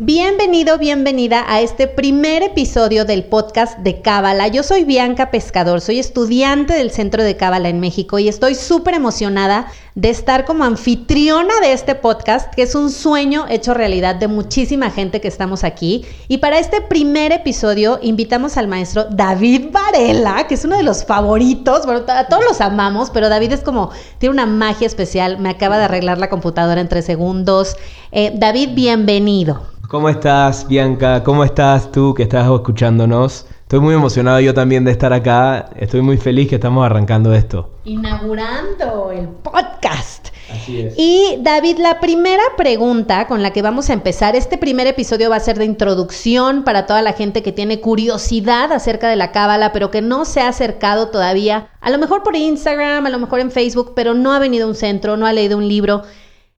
Bienvenido, 0.00 0.78
bienvenida 0.78 1.44
a 1.48 1.60
este 1.60 1.88
primer 1.88 2.44
episodio 2.44 3.04
del 3.04 3.24
podcast 3.24 3.80
de 3.80 4.00
Cábala. 4.00 4.46
Yo 4.46 4.62
soy 4.62 4.84
Bianca 4.84 5.32
Pescador, 5.32 5.80
soy 5.80 5.98
estudiante 5.98 6.74
del 6.74 6.92
Centro 6.92 7.24
de 7.24 7.36
Cábala 7.36 7.68
en 7.68 7.80
México 7.80 8.20
y 8.20 8.28
estoy 8.28 8.54
súper 8.54 8.94
emocionada 8.94 9.66
de 9.96 10.10
estar 10.10 10.44
como 10.44 10.62
anfitriona 10.62 11.52
de 11.60 11.72
este 11.72 11.96
podcast, 11.96 12.54
que 12.54 12.62
es 12.62 12.76
un 12.76 12.90
sueño 12.92 13.46
hecho 13.48 13.74
realidad 13.74 14.14
de 14.14 14.28
muchísima 14.28 14.92
gente 14.92 15.20
que 15.20 15.26
estamos 15.26 15.64
aquí. 15.64 16.04
Y 16.28 16.38
para 16.38 16.60
este 16.60 16.80
primer 16.80 17.32
episodio 17.32 17.98
invitamos 18.00 18.56
al 18.56 18.68
maestro 18.68 19.06
David 19.10 19.72
Varela, 19.72 20.46
que 20.46 20.54
es 20.54 20.64
uno 20.64 20.76
de 20.76 20.84
los 20.84 21.04
favoritos. 21.04 21.86
Bueno, 21.86 22.04
a 22.06 22.28
todos 22.28 22.44
los 22.44 22.60
amamos, 22.60 23.10
pero 23.10 23.28
David 23.28 23.50
es 23.50 23.62
como, 23.62 23.90
tiene 24.18 24.34
una 24.34 24.46
magia 24.46 24.86
especial. 24.86 25.40
Me 25.40 25.48
acaba 25.48 25.76
de 25.76 25.86
arreglar 25.86 26.18
la 26.18 26.30
computadora 26.30 26.80
en 26.80 26.86
tres 26.86 27.04
segundos. 27.04 27.74
Eh, 28.12 28.30
David, 28.36 28.76
bienvenido. 28.76 29.76
¿Cómo 29.88 30.10
estás, 30.10 30.68
Bianca? 30.68 31.24
¿Cómo 31.24 31.44
estás 31.44 31.90
tú 31.90 32.12
que 32.12 32.24
estás 32.24 32.46
escuchándonos? 32.46 33.46
Estoy 33.62 33.80
muy 33.80 33.94
emocionado 33.94 34.38
yo 34.38 34.52
también 34.52 34.84
de 34.84 34.90
estar 34.90 35.14
acá. 35.14 35.70
Estoy 35.76 36.02
muy 36.02 36.18
feliz 36.18 36.50
que 36.50 36.56
estamos 36.56 36.84
arrancando 36.84 37.32
esto. 37.32 37.70
Inaugurando 37.84 39.10
el 39.10 39.28
podcast. 39.28 40.28
Así 40.52 40.82
es. 40.82 40.94
Y 40.98 41.38
David, 41.40 41.78
la 41.78 42.00
primera 42.00 42.42
pregunta 42.58 43.26
con 43.26 43.42
la 43.42 43.54
que 43.54 43.62
vamos 43.62 43.88
a 43.88 43.94
empezar, 43.94 44.36
este 44.36 44.58
primer 44.58 44.86
episodio 44.86 45.30
va 45.30 45.36
a 45.36 45.40
ser 45.40 45.56
de 45.56 45.64
introducción 45.64 46.64
para 46.64 46.84
toda 46.84 47.00
la 47.00 47.14
gente 47.14 47.42
que 47.42 47.52
tiene 47.52 47.80
curiosidad 47.80 48.70
acerca 48.74 49.08
de 49.08 49.16
la 49.16 49.32
cábala, 49.32 49.72
pero 49.72 49.90
que 49.90 50.02
no 50.02 50.26
se 50.26 50.42
ha 50.42 50.48
acercado 50.48 51.08
todavía, 51.08 51.70
a 51.80 51.88
lo 51.88 51.96
mejor 51.96 52.22
por 52.22 52.36
Instagram, 52.36 53.06
a 53.06 53.10
lo 53.10 53.18
mejor 53.18 53.40
en 53.40 53.50
Facebook, 53.50 53.94
pero 53.96 54.12
no 54.12 54.34
ha 54.34 54.38
venido 54.38 54.66
a 54.66 54.68
un 54.68 54.74
centro, 54.74 55.16
no 55.16 55.24
ha 55.24 55.32
leído 55.32 55.56
un 55.56 55.66
libro. 55.66 56.02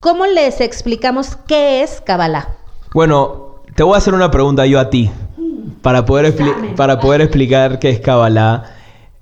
¿Cómo 0.01 0.27
les 0.27 0.61
explicamos 0.61 1.37
qué 1.47 1.83
es 1.83 2.01
cábala? 2.01 2.57
Bueno, 2.93 3.63
te 3.77 3.85
voy 3.85 3.95
a 3.95 3.99
hacer 3.99 4.15
una 4.15 4.33
pregunta 4.33 4.67
yo 4.67 4.81
a 4.81 4.91
ti. 4.91 5.11
Para 5.81 6.05
poder, 6.05 6.35
para 6.77 6.99
poder 6.99 7.21
explicar 7.21 7.79
qué 7.79 7.89
es 7.91 8.01
Kabbalah, 8.01 8.65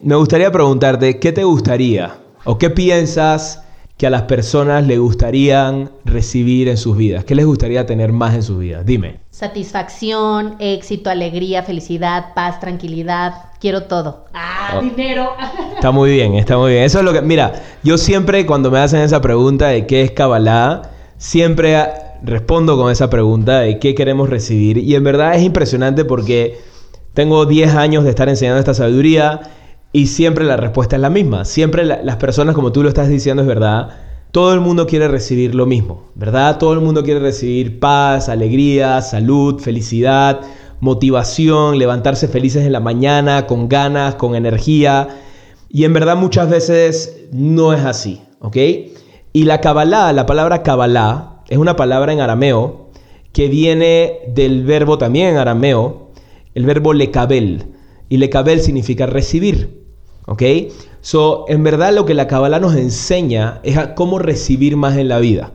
me 0.01 0.17
gustaría 0.17 0.51
preguntarte, 0.51 1.19
¿qué 1.19 1.33
te 1.33 1.45
gustaría 1.45 2.17
o 2.45 2.57
qué 2.57 2.71
piensas 2.71 3.63
que 3.99 4.07
a 4.07 4.11
las 4.11 4.23
personas 4.23 4.87
le 4.87 4.97
gustarían 4.97 5.91
recibir 6.07 6.69
en 6.69 6.79
sus 6.79 6.97
vidas? 6.97 7.25
¿Qué 7.25 7.35
les 7.35 7.45
gustaría 7.45 7.85
tener 7.85 8.11
más 8.11 8.35
en 8.35 8.43
sus 8.43 8.59
vidas? 8.59 8.87
Dime. 8.87 9.21
Satisfacción, 9.31 10.57
éxito, 10.61 11.11
alegría, 11.11 11.63
felicidad, 11.63 12.33
paz, 12.35 12.61
tranquilidad. 12.61 13.35
Quiero 13.61 13.83
todo. 13.83 14.25
Ah, 14.33 14.79
oh. 14.79 14.81
dinero. 14.81 15.33
Está 15.75 15.91
muy 15.91 16.11
bien, 16.11 16.35
está 16.35 16.57
muy 16.57 16.73
bien. 16.73 16.85
Eso 16.85 17.01
es 17.01 17.05
lo 17.05 17.13
que. 17.13 17.21
Mira, 17.21 17.53
yo 17.85 17.99
siempre 17.99 18.47
cuando 18.47 18.71
me 18.71 18.79
hacen 18.79 19.01
esa 19.03 19.21
pregunta 19.21 19.69
de 19.69 19.87
qué 19.87 20.03
es 20.03 20.13
Kabbalah, 20.13 20.91
siempre 21.19 21.77
respondo 22.23 22.77
con 22.77 22.91
esa 22.91 23.11
pregunta 23.11 23.61
de 23.61 23.79
qué 23.79 23.95
queremos 23.95 24.29
recibir. 24.29 24.79
Y 24.79 24.95
en 24.95 25.05
verdad 25.05 25.35
es 25.35 25.43
impresionante 25.43 26.05
porque 26.05 26.59
tengo 27.15 27.47
10 27.47 27.75
años 27.75 28.05
de 28.05 28.11
estar 28.11 28.29
enseñando 28.29 28.59
esta 28.59 28.75
sabiduría 28.75 29.41
y 29.93 30.07
siempre 30.07 30.45
la 30.45 30.57
respuesta 30.57 30.97
es 30.97 31.03
la 31.03 31.11
misma. 31.11 31.45
Siempre 31.45 31.85
las 31.85 32.17
personas, 32.17 32.55
como 32.55 32.73
tú 32.73 32.83
lo 32.83 32.89
estás 32.89 33.09
diciendo, 33.09 33.43
es 33.43 33.49
verdad. 33.49 33.91
Todo 34.31 34.53
el 34.53 34.61
mundo 34.61 34.87
quiere 34.87 35.09
recibir 35.09 35.55
lo 35.55 35.65
mismo, 35.65 36.11
¿verdad? 36.15 36.59
Todo 36.59 36.75
el 36.75 36.81
mundo 36.81 37.03
quiere 37.03 37.21
recibir 37.21 37.81
paz, 37.81 38.29
alegría, 38.29 39.01
salud, 39.01 39.59
felicidad, 39.59 40.43
motivación, 40.81 41.79
levantarse 41.79 42.29
felices 42.29 42.67
en 42.67 42.73
la 42.73 42.81
mañana, 42.81 43.47
con 43.47 43.69
ganas, 43.69 44.17
con 44.17 44.35
energía. 44.35 45.09
Y 45.71 45.85
en 45.85 45.95
verdad 45.95 46.17
muchas 46.17 46.51
veces 46.51 47.27
no 47.33 47.73
es 47.73 47.85
así, 47.85 48.21
¿ok? 48.41 48.57
Y 49.33 49.45
la 49.45 49.61
Kabbalah, 49.61 50.13
la 50.13 50.27
palabra 50.27 50.63
Kabbalah, 50.63 51.38
es 51.49 51.59
una 51.59 51.77
palabra 51.77 52.13
en 52.13 52.21
arameo 52.21 52.89
que 53.33 53.49
viene 53.49 54.21
del 54.29 54.65
verbo 54.65 54.99
también 54.99 55.29
en 55.29 55.37
arameo, 55.37 56.11
el 56.55 56.67
verbo 56.67 56.93
lekabel. 56.93 57.67
Y 58.09 58.19
lekabel 58.19 58.61
significa 58.61 59.07
recibir. 59.07 59.85
¿Ok? 60.27 60.43
So, 61.01 61.47
en 61.49 61.63
verdad 61.63 61.95
lo 61.95 62.05
que 62.05 62.15
la 62.15 62.27
Kabbalah 62.27 62.59
nos 62.59 62.75
enseña 62.75 63.61
es 63.63 63.79
a 63.79 63.95
cómo 63.95 64.19
recibir 64.19 64.77
más 64.77 64.97
en 64.97 65.09
la 65.09 65.19
vida. 65.21 65.53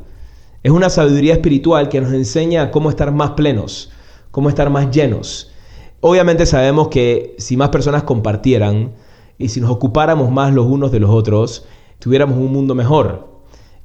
Es 0.63 0.71
una 0.71 0.89
sabiduría 0.89 1.33
espiritual 1.33 1.89
que 1.89 2.01
nos 2.01 2.13
enseña 2.13 2.63
a 2.63 2.71
cómo 2.71 2.89
estar 2.89 3.11
más 3.11 3.31
plenos, 3.31 3.91
cómo 4.31 4.49
estar 4.49 4.69
más 4.69 4.89
llenos. 4.89 5.51
Obviamente 5.99 6.45
sabemos 6.45 6.87
que 6.87 7.35
si 7.37 7.57
más 7.57 7.69
personas 7.69 8.03
compartieran 8.03 8.93
y 9.37 9.49
si 9.49 9.61
nos 9.61 9.69
ocupáramos 9.69 10.31
más 10.31 10.53
los 10.53 10.65
unos 10.65 10.91
de 10.91 11.01
los 11.01 11.09
otros, 11.09 11.65
tuviéramos 11.99 12.37
un 12.37 12.51
mundo 12.51 12.75
mejor. 12.75 13.32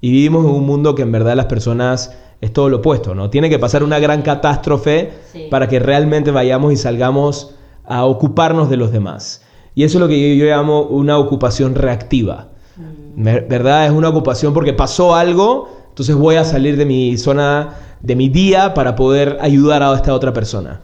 Y 0.01 0.11
vivimos 0.11 0.45
en 0.45 0.51
un 0.53 0.67
mundo 0.67 0.95
que 0.95 1.03
en 1.03 1.13
verdad 1.13 1.37
las 1.37 1.47
personas 1.47 2.17
es 2.41 2.53
todo 2.53 2.69
lo 2.69 2.79
opuesto, 2.79 3.15
¿no? 3.15 3.31
Tiene 3.31 3.51
que 3.51 3.59
pasar 3.59 3.83
una 3.83 3.99
gran 3.99 4.23
catástrofe 4.23 5.11
para 5.51 5.69
que 5.69 5.81
realmente 5.81 6.31
vayamos 6.31 6.73
y 6.73 6.77
salgamos 6.77 7.55
a 7.85 8.05
ocuparnos 8.05 8.71
de 8.71 8.77
los 8.77 8.93
demás. 8.93 9.43
Y 9.75 9.85
eso 9.85 9.99
es 9.99 10.01
lo 10.01 10.09
que 10.09 10.37
yo, 10.37 10.45
llamo 10.45 10.83
una 10.83 11.19
ocupación 11.19 11.75
reactiva. 11.75 12.49
Mm. 12.77 13.25
¿Verdad? 13.49 13.87
Es 13.87 13.93
una 13.93 14.09
ocupación 14.09 14.55
porque 14.55 14.73
pasó 14.73 15.15
algo, 15.17 15.69
entonces 15.89 16.15
voy 16.15 16.37
a 16.37 16.45
salir 16.45 16.77
de 16.77 16.87
mi 16.87 17.17
zona, 17.17 17.77
de 18.01 18.15
mi 18.15 18.29
día 18.29 18.75
para 18.75 18.95
poder 18.95 19.39
ayudar 19.41 19.83
a 19.83 19.93
esta 19.95 20.15
otra 20.15 20.33
persona. 20.33 20.81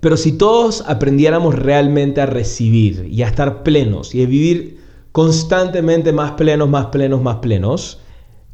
Pero 0.00 0.16
si 0.16 0.32
todos 0.32 0.84
aprendiéramos 0.88 1.54
realmente 1.54 2.20
a 2.20 2.26
recibir 2.26 3.06
y 3.10 3.22
a 3.22 3.28
estar 3.28 3.62
plenos 3.62 4.14
y 4.14 4.22
a 4.22 4.26
vivir 4.26 4.80
constantemente 5.12 6.12
más 6.12 6.32
plenos, 6.32 6.68
más 6.68 6.86
plenos, 6.86 7.22
más 7.22 7.36
plenos, 7.36 8.00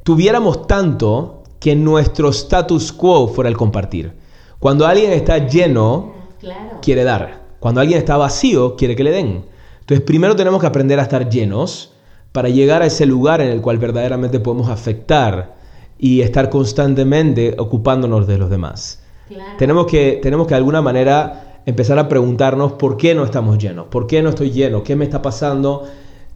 tuviéramos 0.08 0.66
tanto 0.66 1.42
que 1.60 1.76
nuestro 1.76 2.30
status 2.30 2.92
quo 2.92 3.28
fuera 3.28 3.50
el 3.50 3.58
compartir. 3.58 4.14
Cuando 4.58 4.86
alguien 4.86 5.12
está 5.12 5.46
lleno, 5.46 6.14
quiere 6.80 7.04
dar. 7.04 7.42
Cuando 7.60 7.82
alguien 7.82 7.98
está 7.98 8.16
vacío, 8.16 8.74
quiere 8.74 8.96
que 8.96 9.04
le 9.04 9.10
den. 9.10 9.44
Entonces, 9.80 10.00
primero 10.06 10.34
tenemos 10.34 10.62
que 10.62 10.66
aprender 10.66 10.98
a 10.98 11.02
estar 11.02 11.28
llenos 11.28 11.92
para 12.32 12.48
llegar 12.48 12.80
a 12.80 12.86
ese 12.86 13.04
lugar 13.04 13.42
en 13.42 13.48
el 13.48 13.60
cual 13.60 13.76
verdaderamente 13.76 14.40
podemos 14.40 14.70
afectar 14.70 15.56
y 15.98 16.22
estar 16.22 16.48
constantemente 16.48 17.54
ocupándonos 17.58 18.26
de 18.26 18.38
los 18.38 18.48
demás. 18.48 19.02
Tenemos, 19.58 19.84
que, 19.88 20.20
tenemos 20.22 20.46
que 20.46 20.54
de 20.54 20.58
alguna 20.58 20.80
manera 20.80 21.60
empezar 21.66 21.98
a 21.98 22.08
preguntarnos 22.08 22.72
por 22.72 22.96
qué 22.96 23.14
no 23.14 23.24
estamos 23.24 23.58
llenos, 23.58 23.88
por 23.88 24.06
qué 24.06 24.22
no 24.22 24.30
estoy 24.30 24.52
lleno, 24.52 24.82
qué 24.82 24.96
me 24.96 25.04
está 25.04 25.20
pasando, 25.20 25.84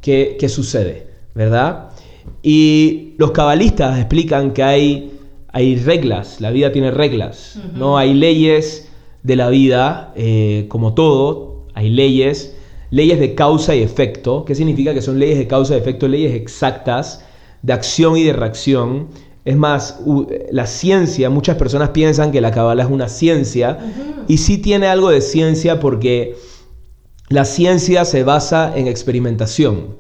qué, 0.02 0.36
qué 0.38 0.50
sucede, 0.50 1.06
¿verdad? 1.34 1.91
Y 2.42 3.14
los 3.18 3.32
cabalistas 3.32 3.98
explican 3.98 4.52
que 4.52 4.62
hay, 4.62 5.12
hay 5.48 5.76
reglas, 5.76 6.40
la 6.40 6.50
vida 6.50 6.72
tiene 6.72 6.90
reglas, 6.90 7.58
¿no? 7.74 7.98
Hay 7.98 8.14
leyes 8.14 8.88
de 9.22 9.36
la 9.36 9.48
vida, 9.48 10.12
eh, 10.16 10.66
como 10.68 10.94
todo, 10.94 11.66
hay 11.74 11.90
leyes, 11.90 12.56
leyes 12.90 13.20
de 13.20 13.34
causa 13.34 13.74
y 13.74 13.82
efecto. 13.82 14.44
¿Qué 14.44 14.54
significa 14.54 14.94
que 14.94 15.02
son 15.02 15.18
leyes 15.18 15.38
de 15.38 15.46
causa 15.46 15.74
y 15.74 15.78
efecto? 15.78 16.08
Leyes 16.08 16.34
exactas 16.34 17.24
de 17.62 17.72
acción 17.72 18.16
y 18.16 18.24
de 18.24 18.32
reacción. 18.32 19.08
Es 19.44 19.56
más, 19.56 20.00
la 20.50 20.66
ciencia, 20.66 21.30
muchas 21.30 21.56
personas 21.56 21.90
piensan 21.90 22.30
que 22.30 22.40
la 22.40 22.52
cabala 22.52 22.84
es 22.84 22.90
una 22.90 23.08
ciencia 23.08 23.78
y 24.28 24.38
sí 24.38 24.58
tiene 24.58 24.86
algo 24.86 25.10
de 25.10 25.20
ciencia 25.20 25.80
porque 25.80 26.36
la 27.28 27.44
ciencia 27.44 28.04
se 28.04 28.22
basa 28.22 28.72
en 28.76 28.86
experimentación. 28.86 29.96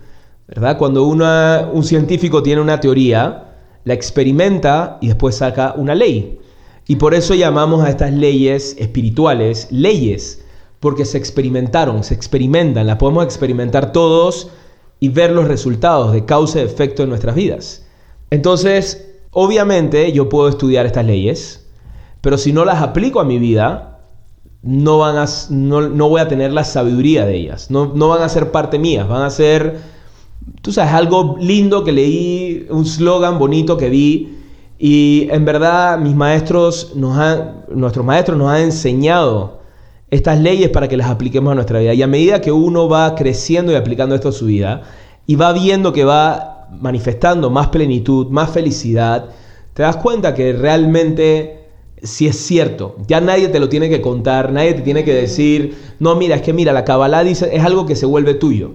¿Verdad? 0.48 0.78
Cuando 0.78 1.04
un 1.04 1.84
científico 1.84 2.42
tiene 2.42 2.60
una 2.60 2.80
teoría, 2.80 3.52
la 3.84 3.94
experimenta 3.94 4.98
y 5.00 5.08
después 5.08 5.36
saca 5.36 5.74
una 5.76 5.94
ley. 5.94 6.38
Y 6.86 6.96
por 6.96 7.14
eso 7.14 7.34
llamamos 7.34 7.84
a 7.84 7.90
estas 7.90 8.12
leyes 8.12 8.76
espirituales 8.78 9.68
leyes, 9.70 10.44
porque 10.80 11.04
se 11.04 11.18
experimentaron, 11.18 12.02
se 12.02 12.14
experimentan, 12.14 12.86
las 12.86 12.96
podemos 12.96 13.24
experimentar 13.24 13.92
todos 13.92 14.50
y 14.98 15.08
ver 15.08 15.30
los 15.30 15.46
resultados 15.46 16.12
de 16.12 16.24
causa 16.24 16.60
y 16.60 16.64
efecto 16.64 17.02
en 17.02 17.08
nuestras 17.08 17.34
vidas. 17.34 17.86
Entonces, 18.30 19.14
obviamente 19.30 20.10
yo 20.12 20.28
puedo 20.28 20.48
estudiar 20.48 20.86
estas 20.86 21.06
leyes, 21.06 21.66
pero 22.20 22.36
si 22.36 22.52
no 22.52 22.64
las 22.64 22.82
aplico 22.82 23.20
a 23.20 23.24
mi 23.24 23.38
vida, 23.38 24.00
no, 24.62 24.98
van 24.98 25.16
a, 25.16 25.26
no, 25.50 26.08
voy 26.08 26.20
a 26.20 26.28
tener 26.28 26.52
la 26.52 26.64
sabiduría 26.64 27.26
de 27.26 27.36
ellas, 27.36 27.70
no, 27.70 27.92
no 27.94 28.08
van 28.08 28.22
a 28.22 28.28
ser 28.28 28.52
parte 28.52 28.78
mía, 28.78 29.04
van 29.04 29.22
a 29.22 29.30
ser 29.30 29.91
tú 30.60 30.72
sabes, 30.72 30.92
algo 30.92 31.36
lindo 31.40 31.84
que 31.84 31.92
leí, 31.92 32.66
un 32.70 32.86
slogan 32.86 33.38
bonito 33.38 33.76
que 33.76 33.88
vi. 33.88 34.38
Y 34.78 35.28
en 35.30 35.44
verdad 35.44 35.98
mis 35.98 36.14
maestros 36.14 36.92
nos 36.96 37.16
han, 37.16 37.64
nuestros 37.74 38.04
maestros 38.04 38.36
nos 38.36 38.50
han 38.50 38.62
enseñado 38.62 39.60
estas 40.10 40.40
leyes 40.40 40.70
para 40.70 40.88
que 40.88 40.96
las 40.96 41.08
apliquemos 41.08 41.52
a 41.52 41.54
nuestra 41.54 41.78
vida. 41.78 41.94
Y 41.94 42.02
a 42.02 42.06
medida 42.06 42.40
que 42.40 42.52
uno 42.52 42.88
va 42.88 43.14
creciendo 43.14 43.72
y 43.72 43.76
aplicando 43.76 44.14
esto 44.14 44.28
a 44.28 44.32
su 44.32 44.46
vida, 44.46 44.82
y 45.26 45.36
va 45.36 45.52
viendo 45.52 45.92
que 45.92 46.04
va 46.04 46.68
manifestando 46.80 47.48
más 47.50 47.68
plenitud, 47.68 48.28
más 48.28 48.50
felicidad, 48.50 49.26
te 49.72 49.82
das 49.82 49.96
cuenta 49.96 50.34
que 50.34 50.52
realmente 50.52 51.62
si 52.02 52.26
es 52.26 52.36
cierto. 52.36 52.96
Ya 53.06 53.20
nadie 53.20 53.48
te 53.48 53.60
lo 53.60 53.68
tiene 53.68 53.88
que 53.88 54.00
contar, 54.00 54.52
nadie 54.52 54.74
te 54.74 54.82
tiene 54.82 55.04
que 55.04 55.14
decir, 55.14 55.76
no, 56.00 56.16
mira, 56.16 56.36
es 56.36 56.42
que 56.42 56.52
mira, 56.52 56.72
la 56.72 56.84
Kabbalah 56.84 57.22
dice, 57.22 57.50
es 57.52 57.64
algo 57.64 57.86
que 57.86 57.96
se 57.96 58.06
vuelve 58.06 58.34
tuyo. 58.34 58.72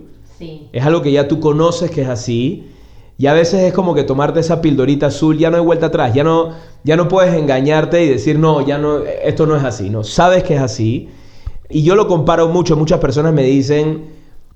Es 0.72 0.86
algo 0.86 1.02
que 1.02 1.12
ya 1.12 1.28
tú 1.28 1.40
conoces 1.40 1.92
que 1.92 2.02
es 2.02 2.10
así. 2.10 2.72
Y 3.18 3.28
a 3.28 3.34
veces 3.34 3.64
es 3.64 3.74
como 3.74 3.96
que 3.96 4.04
tomarte 4.04 4.40
esa 4.40 4.62
pildorita 4.62 5.08
azul, 5.08 5.38
ya 5.38 5.50
no 5.50 5.58
hay 5.58 5.64
vuelta 5.64 5.88
atrás, 5.88 6.14
ya 6.14 6.24
no, 6.24 6.52
ya 6.84 6.96
no 6.96 7.08
puedes 7.08 7.34
engañarte 7.34 8.04
y 8.04 8.10
decir, 8.10 8.38
no, 8.38 8.64
ya 8.66 8.78
no, 8.78 9.00
esto 9.00 9.48
no 9.48 9.56
es 9.56 9.64
así, 9.64 9.90
no, 9.90 10.04
sabes 10.04 10.44
que 10.44 10.54
es 10.54 10.62
así. 10.62 11.10
Y 11.68 11.82
yo 11.82 11.96
lo 11.96 12.08
comparo 12.08 12.48
mucho, 12.48 12.78
muchas 12.78 13.00
personas 13.00 13.34
me 13.34 13.42
dicen 13.42 14.06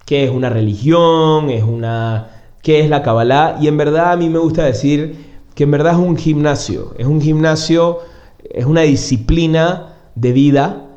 que 0.05 0.25
es 0.25 0.29
una 0.29 0.51
religión, 0.51 1.49
es 1.49 1.63
una, 1.63 2.43
qué 2.61 2.81
es 2.81 2.89
la 2.89 3.01
Kabbalah, 3.01 3.57
y 3.59 3.67
en 3.67 3.77
verdad 3.77 4.11
a 4.11 4.15
mí 4.15 4.29
me 4.29 4.37
gusta 4.37 4.63
decir 4.63 5.15
que 5.55 5.63
en 5.63 5.71
verdad 5.71 5.93
es 5.93 5.99
un 5.99 6.15
gimnasio, 6.15 6.93
es 6.99 7.07
un 7.07 7.19
gimnasio 7.19 8.01
es 8.53 8.65
una 8.65 8.81
disciplina 8.81 9.93
de 10.15 10.31
vida 10.31 10.87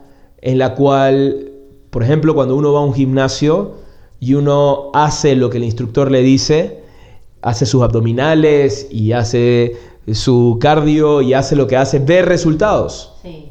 en 0.40 0.58
la 0.58 0.74
cual, 0.74 1.52
por 1.90 2.02
ejemplo, 2.02 2.34
cuando 2.34 2.56
uno 2.56 2.72
va 2.72 2.80
a 2.80 2.84
un 2.84 2.94
gimnasio 2.94 3.76
y 4.24 4.32
uno 4.32 4.90
hace 4.94 5.36
lo 5.36 5.50
que 5.50 5.58
el 5.58 5.64
instructor 5.64 6.10
le 6.10 6.22
dice, 6.22 6.80
hace 7.42 7.66
sus 7.66 7.82
abdominales 7.82 8.88
y 8.90 9.12
hace 9.12 9.76
su 10.12 10.56
cardio 10.58 11.20
y 11.20 11.34
hace 11.34 11.56
lo 11.56 11.66
que 11.66 11.76
hace, 11.76 11.98
ve 11.98 12.22
resultados. 12.22 13.12
Sí. 13.22 13.50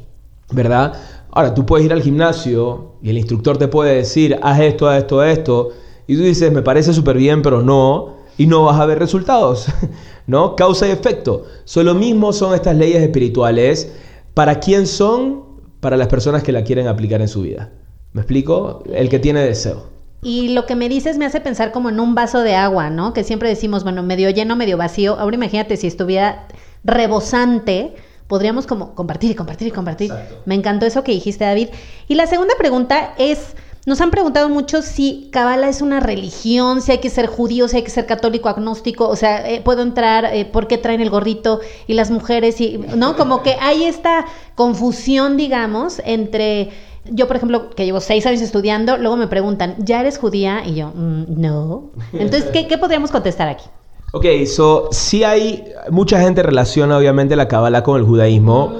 ¿Verdad? 0.50 0.94
Ahora, 1.30 1.54
tú 1.54 1.64
puedes 1.64 1.86
ir 1.86 1.92
al 1.92 2.02
gimnasio 2.02 2.94
y 3.02 3.10
el 3.10 3.18
instructor 3.18 3.56
te 3.56 3.68
puede 3.68 3.94
decir, 3.94 4.36
haz 4.42 4.60
esto, 4.60 4.88
haz 4.88 4.98
esto, 4.98 5.20
haz 5.20 5.38
esto, 5.38 5.68
y 6.08 6.16
tú 6.16 6.22
dices, 6.22 6.50
me 6.50 6.62
parece 6.62 6.92
súper 6.92 7.18
bien, 7.18 7.40
pero 7.40 7.62
no, 7.62 8.16
y 8.36 8.48
no 8.48 8.64
vas 8.64 8.80
a 8.80 8.86
ver 8.86 8.98
resultados. 8.98 9.66
¿no? 10.26 10.56
Causa 10.56 10.88
y 10.88 10.90
efecto. 10.90 11.44
So, 11.64 11.84
lo 11.84 11.94
mismo 11.94 12.32
son 12.32 12.52
estas 12.52 12.76
leyes 12.76 13.00
espirituales. 13.00 13.92
¿Para 14.34 14.58
quién 14.58 14.88
son? 14.88 15.44
Para 15.78 15.96
las 15.96 16.08
personas 16.08 16.42
que 16.42 16.50
la 16.50 16.64
quieren 16.64 16.88
aplicar 16.88 17.20
en 17.20 17.28
su 17.28 17.42
vida. 17.42 17.70
¿Me 18.12 18.22
explico? 18.22 18.82
El 18.92 19.08
que 19.08 19.20
tiene 19.20 19.40
deseo. 19.40 19.93
Y 20.24 20.48
lo 20.48 20.64
que 20.64 20.74
me 20.74 20.88
dices 20.88 21.18
me 21.18 21.26
hace 21.26 21.40
pensar 21.40 21.70
como 21.70 21.90
en 21.90 22.00
un 22.00 22.14
vaso 22.14 22.40
de 22.40 22.54
agua, 22.54 22.88
¿no? 22.88 23.12
Que 23.12 23.22
siempre 23.24 23.50
decimos, 23.50 23.84
bueno, 23.84 24.02
medio 24.02 24.30
lleno, 24.30 24.56
medio 24.56 24.78
vacío. 24.78 25.16
Ahora 25.20 25.36
imagínate 25.36 25.76
si 25.76 25.86
estuviera 25.86 26.48
rebosante, 26.82 27.94
podríamos 28.26 28.66
como 28.66 28.94
compartir 28.94 29.30
y 29.30 29.34
compartir 29.34 29.68
y 29.68 29.70
compartir. 29.70 30.12
Me 30.46 30.54
encantó 30.54 30.86
eso 30.86 31.04
que 31.04 31.12
dijiste, 31.12 31.44
David. 31.44 31.68
Y 32.08 32.14
la 32.14 32.26
segunda 32.26 32.54
pregunta 32.58 33.12
es, 33.18 33.54
nos 33.84 34.00
han 34.00 34.10
preguntado 34.10 34.48
mucho 34.48 34.80
si 34.80 35.28
Kabbalah 35.30 35.68
es 35.68 35.82
una 35.82 36.00
religión, 36.00 36.80
si 36.80 36.92
hay 36.92 36.98
que 36.98 37.10
ser 37.10 37.26
judío, 37.26 37.68
si 37.68 37.76
hay 37.76 37.82
que 37.82 37.90
ser 37.90 38.06
católico, 38.06 38.48
agnóstico, 38.48 39.06
o 39.06 39.16
sea, 39.16 39.46
eh, 39.46 39.60
puedo 39.60 39.82
entrar, 39.82 40.24
eh, 40.32 40.46
¿por 40.46 40.68
qué 40.68 40.78
traen 40.78 41.02
el 41.02 41.10
gorrito 41.10 41.60
y 41.86 41.92
las 41.92 42.10
mujeres? 42.10 42.62
Y, 42.62 42.78
¿No? 42.78 43.14
Como 43.14 43.42
que 43.42 43.56
hay 43.60 43.84
esta 43.84 44.24
confusión, 44.54 45.36
digamos, 45.36 46.00
entre... 46.04 46.70
Yo, 47.10 47.26
por 47.26 47.36
ejemplo, 47.36 47.70
que 47.70 47.84
llevo 47.84 48.00
seis 48.00 48.26
años 48.26 48.40
estudiando, 48.40 48.96
luego 48.96 49.16
me 49.16 49.26
preguntan, 49.26 49.76
¿ya 49.78 50.00
eres 50.00 50.18
judía? 50.18 50.62
Y 50.66 50.74
yo, 50.76 50.88
mm, 50.94 51.40
no. 51.40 51.90
Entonces, 52.12 52.50
¿qué, 52.50 52.78
podríamos 52.78 53.10
contestar 53.10 53.48
aquí? 53.48 53.64
Ok, 54.12 54.26
so, 54.46 54.88
sí 54.92 55.24
hay, 55.24 55.64
mucha 55.90 56.20
gente 56.20 56.42
relaciona 56.42 56.96
obviamente 56.96 57.34
la 57.36 57.48
Kabbalah 57.48 57.82
con 57.82 57.98
el 57.98 58.06
judaísmo. 58.06 58.74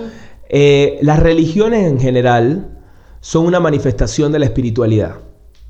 Eh, 0.48 0.98
las 1.02 1.18
religiones 1.18 1.90
en 1.90 1.98
general, 1.98 2.74
son 3.24 3.46
una 3.46 3.58
manifestación 3.58 4.32
de 4.32 4.38
la 4.38 4.44
espiritualidad. 4.44 5.14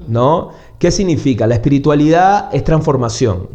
¿No? 0.08 0.50
¿Qué 0.80 0.90
significa? 0.90 1.46
La 1.46 1.54
espiritualidad 1.54 2.52
es 2.52 2.64
transformación 2.64 3.48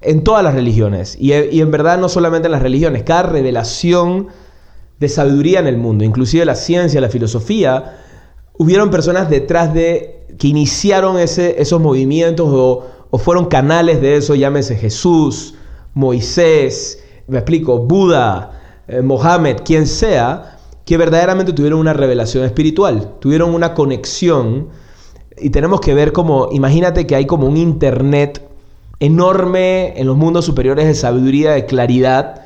en 0.00 0.22
todas 0.22 0.44
las 0.44 0.54
religiones 0.54 1.16
y, 1.18 1.32
en 1.32 1.70
verdad 1.72 1.98
no 1.98 2.08
solamente 2.08 2.46
en 2.46 2.52
las 2.52 2.62
religiones, 2.62 3.02
cada 3.02 3.24
revelación 3.24 4.28
de 5.00 5.08
sabiduría 5.08 5.58
en 5.58 5.66
el 5.66 5.76
mundo, 5.76 6.04
inclusive 6.04 6.44
la 6.44 6.54
ciencia, 6.54 7.00
la 7.00 7.08
filosofía, 7.08 8.01
hubieron 8.58 8.90
personas 8.90 9.28
detrás 9.30 9.72
de 9.74 10.26
que 10.38 10.48
iniciaron 10.48 11.18
ese, 11.18 11.60
esos 11.60 11.80
movimientos 11.80 12.48
o, 12.50 12.86
o 13.10 13.18
fueron 13.18 13.46
canales 13.46 14.00
de 14.00 14.16
eso, 14.16 14.34
llámese 14.34 14.76
Jesús, 14.76 15.54
Moisés, 15.94 17.02
me 17.28 17.38
explico, 17.38 17.78
Buda, 17.78 18.60
eh, 18.88 19.02
Mohammed, 19.02 19.58
quien 19.64 19.86
sea, 19.86 20.58
que 20.84 20.96
verdaderamente 20.96 21.52
tuvieron 21.52 21.78
una 21.78 21.92
revelación 21.92 22.44
espiritual, 22.44 23.14
tuvieron 23.20 23.54
una 23.54 23.74
conexión. 23.74 24.68
Y 25.38 25.50
tenemos 25.50 25.80
que 25.80 25.94
ver 25.94 26.12
como, 26.12 26.48
imagínate 26.52 27.06
que 27.06 27.14
hay 27.14 27.26
como 27.26 27.46
un 27.46 27.56
internet 27.56 28.42
enorme 29.00 29.98
en 29.98 30.06
los 30.06 30.16
mundos 30.16 30.44
superiores 30.44 30.86
de 30.86 30.94
sabiduría, 30.94 31.52
de 31.52 31.66
claridad, 31.66 32.41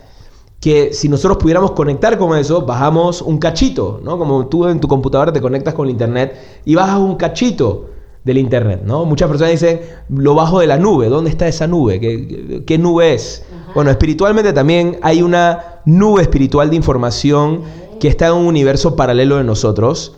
que 0.60 0.92
si 0.92 1.08
nosotros 1.08 1.38
pudiéramos 1.38 1.72
conectar 1.72 2.18
con 2.18 2.36
eso, 2.36 2.62
bajamos 2.62 3.22
un 3.22 3.38
cachito, 3.38 4.00
¿no? 4.02 4.18
Como 4.18 4.46
tú 4.46 4.66
en 4.66 4.80
tu 4.80 4.88
computadora 4.88 5.32
te 5.32 5.40
conectas 5.40 5.74
con 5.74 5.86
el 5.86 5.92
internet 5.92 6.60
y 6.64 6.74
bajas 6.74 6.98
un 6.98 7.16
cachito 7.16 7.90
del 8.24 8.38
internet, 8.38 8.82
¿no? 8.84 9.04
Muchas 9.04 9.28
personas 9.28 9.52
dicen, 9.52 9.80
lo 10.08 10.34
bajo 10.34 10.58
de 10.60 10.66
la 10.66 10.78
nube, 10.78 11.08
¿dónde 11.08 11.30
está 11.30 11.46
esa 11.46 11.66
nube? 11.66 12.00
¿Qué, 12.00 12.64
qué 12.66 12.78
nube 12.78 13.14
es? 13.14 13.44
Bueno, 13.74 13.90
espiritualmente 13.90 14.52
también 14.52 14.98
hay 15.02 15.22
una 15.22 15.80
nube 15.84 16.22
espiritual 16.22 16.70
de 16.70 16.76
información 16.76 17.62
que 18.00 18.08
está 18.08 18.28
en 18.28 18.32
un 18.32 18.46
universo 18.46 18.96
paralelo 18.96 19.36
de 19.36 19.44
nosotros 19.44 20.16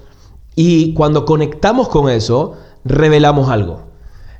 y 0.55 0.95
cuando 0.95 1.25
conectamos 1.25 1.89
con 1.89 2.09
eso, 2.09 2.55
revelamos 2.85 3.51
algo. 3.51 3.83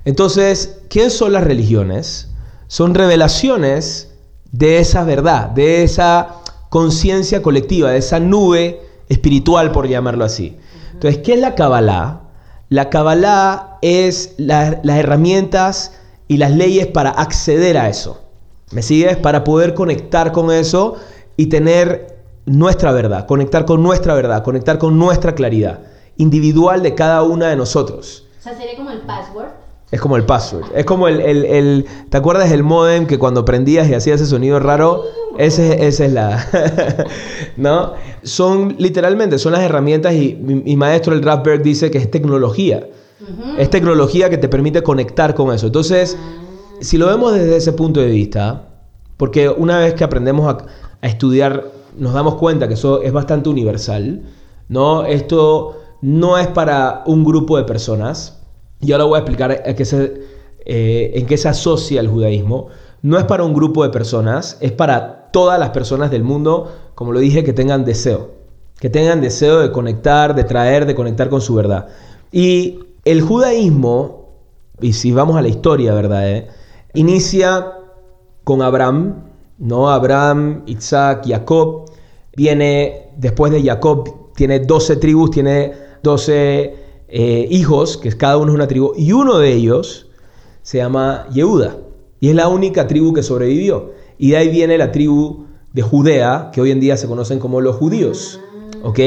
Entonces, 0.05 0.81
¿qué 0.89 1.11
son 1.11 1.33
las 1.33 1.45
religiones? 1.45 2.31
Son 2.67 2.95
revelaciones 2.95 4.08
de 4.53 4.79
esa 4.79 5.05
verdad, 5.05 5.51
de 5.51 5.83
esa 5.83 6.37
conciencia 6.69 7.43
colectiva, 7.43 7.91
de 7.91 7.99
esa 7.99 8.21
nube 8.21 8.81
espiritual, 9.09 9.73
por 9.73 9.89
llamarlo 9.89 10.25
así. 10.25 10.57
Entonces, 10.93 11.23
¿qué 11.23 11.35
es 11.35 11.41
la 11.41 11.55
Kabbalah? 11.55 12.23
La 12.69 12.91
Kabbalah 12.91 13.79
es 13.83 14.35
las 14.37 14.85
herramientas 14.85 15.93
y 16.27 16.37
las 16.37 16.53
leyes 16.53 16.87
para 16.87 17.11
acceder 17.11 17.79
a 17.79 17.89
eso. 17.89 18.23
¿Me 18.71 18.83
sigues? 18.83 19.17
Para 19.17 19.45
poder 19.45 19.73
conectar 19.73 20.33
con 20.33 20.51
eso 20.51 20.97
y 21.37 21.47
tener 21.47 22.19
nuestra 22.45 22.93
verdad, 22.93 23.27
conectar 23.27 23.65
con 23.65 23.83
nuestra 23.83 24.15
verdad, 24.15 24.43
conectar 24.43 24.79
con 24.79 24.99
nuestra 24.99 25.35
claridad 25.35 25.81
individual 26.17 26.83
de 26.83 26.95
cada 26.95 27.23
una 27.23 27.49
de 27.49 27.57
nosotros. 27.57 28.27
O 28.39 28.43
sea, 28.43 28.57
sería 28.57 28.77
como 28.77 28.91
el 28.91 29.01
password. 29.01 29.49
Es 29.91 30.01
como 30.01 30.17
el 30.17 30.25
password. 30.25 30.67
Es 30.75 30.85
como 30.85 31.09
el, 31.09 31.21
el, 31.21 31.87
¿Te 32.11 32.17
acuerdas 32.19 32.51
del 32.51 32.63
modem 32.63 33.07
que 33.07 33.19
cuando 33.19 33.45
prendías 33.45 33.89
y 33.89 33.95
hacía 33.95 34.15
ese 34.15 34.27
sonido 34.27 34.61
raro? 34.61 35.05
Ese, 35.39 35.87
esa 35.87 36.05
es 36.05 36.13
la... 36.13 37.07
¿No? 37.57 37.95
Son 38.23 38.77
literalmente, 38.79 39.39
son 39.39 39.53
las 39.53 39.63
herramientas 39.63 40.15
y 40.15 40.35
mi, 40.35 40.77
maestro 40.77 41.15
el 41.15 41.23
Raspberry 41.23 41.63
dice 41.63 41.91
que 41.91 41.99
es 41.99 42.11
tecnología. 42.11 42.87
Es 43.57 43.71
tecnología 43.71 44.29
que 44.29 44.39
te 44.39 44.49
permite 44.49 44.83
conectar 44.83 45.35
con 45.35 45.55
eso. 45.55 45.67
Entonces, 45.67 46.19
si 46.81 46.99
lo 46.99 47.07
vemos 47.07 47.33
desde 47.33 47.57
ese 47.57 47.73
punto 47.73 48.01
de 48.01 48.07
vista, 48.09 48.69
porque 49.17 49.49
una 49.49 49.79
vez 49.79 49.95
que 49.95 50.05
aprendemos 50.05 50.47
a, 50.49 50.67
a 51.01 51.07
estudiar 51.07 51.65
nos 51.97 52.13
damos 52.13 52.37
cuenta 52.37 52.69
que 52.69 52.75
eso 52.75 53.03
es 53.03 53.13
bastante 53.13 53.49
universal, 53.49 54.23
¿no? 54.69 55.05
Esto 55.05 55.77
no 56.01 56.39
es 56.39 56.47
para 56.47 57.03
un 57.07 57.25
grupo 57.25 57.57
de 57.57 57.65
personas, 57.65 58.38
y 58.81 58.93
ahora 58.93 59.05
voy 59.05 59.17
a 59.17 59.21
explicar 59.21 59.63
eh, 60.65 61.11
en 61.15 61.27
qué 61.27 61.37
se 61.37 61.49
asocia 61.49 62.01
el 62.01 62.09
judaísmo. 62.09 62.69
No 63.03 63.19
es 63.19 63.25
para 63.25 63.45
un 63.45 63.55
grupo 63.55 63.83
de 63.83 63.91
personas, 63.91 64.59
es 64.61 64.73
para 64.73 65.31
todas 65.31 65.59
las 65.59 65.71
personas 65.71 66.11
del 66.11 66.25
mundo, 66.25 66.73
como 66.95 67.13
lo 67.13 67.21
dije, 67.21 67.45
que 67.45 67.53
tengan 67.53 67.85
deseo, 67.85 68.33
que 68.79 68.91
tengan 68.91 69.21
deseo 69.21 69.61
de 69.61 69.71
conectar, 69.71 70.35
de 70.35 70.45
traer, 70.45 70.87
de 70.87 70.95
conectar 70.95 71.29
con 71.29 71.41
su 71.41 71.55
verdad. 71.55 71.89
Y 72.33 72.81
el 73.05 73.23
judaísmo, 73.23 74.35
y 74.81 74.93
si 74.93 75.13
vamos 75.13 75.37
a 75.37 75.43
la 75.43 75.49
historia, 75.49 75.95
¿verdad? 75.95 76.31
Eh? 76.31 76.49
Inicia 76.95 77.73
con 78.45 78.63
Abraham, 78.63 79.25
¿no? 79.59 79.91
Abraham, 79.91 80.63
Isaac, 80.67 81.25
Jacob. 81.27 81.91
Viene 82.37 83.11
después 83.17 83.53
de 83.53 83.63
Jacob, 83.63 84.33
tiene 84.35 84.61
12 84.61 84.97
tribus, 84.97 85.31
tiene 85.31 85.73
12 86.03 86.88
eh, 87.09 87.47
hijos, 87.51 87.97
que 87.97 88.13
cada 88.17 88.37
uno 88.37 88.53
es 88.53 88.55
una 88.55 88.69
tribu, 88.69 88.93
y 88.97 89.13
uno 89.13 89.39
de 89.39 89.53
ellos 89.53 90.07
se 90.63 90.79
llama 90.79 91.27
Yehuda, 91.33 91.77
y 92.21 92.29
es 92.29 92.35
la 92.35 92.49
única 92.49 92.87
tribu 92.87 93.13
que 93.13 93.23
sobrevivió. 93.23 93.93
Y 94.19 94.31
de 94.31 94.37
ahí 94.37 94.49
viene 94.49 94.77
la 94.77 94.93
tribu 94.93 95.47
de 95.73 95.83
Judea, 95.83 96.51
que 96.53 96.61
hoy 96.61 96.71
en 96.71 96.81
día 96.81 96.97
se 96.97 97.07
conocen 97.07 97.39
como 97.39 97.61
los 97.61 97.77
judíos. 97.77 98.41
¿Ok? 98.83 98.99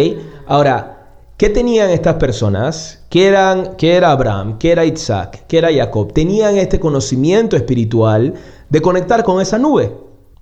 Ahora, 0.48 1.08
¿qué 1.38 1.50
tenían 1.50 1.90
estas 1.90 2.16
personas? 2.16 3.04
¿Qué, 3.10 3.28
eran, 3.28 3.76
era 3.80 4.12
Abraham? 4.12 4.58
¿Qué 4.58 4.72
era 4.72 4.86
Isaac? 4.86 5.46
¿Qué 5.48 5.58
era 5.58 5.74
Jacob? 5.74 6.14
Tenían 6.14 6.58
este 6.58 6.80
conocimiento 6.80 7.56
espiritual 7.56 8.34
de 8.70 8.82
conectar 8.82 9.24
con 9.24 9.42
esa 9.42 9.60
nube. 9.60 9.94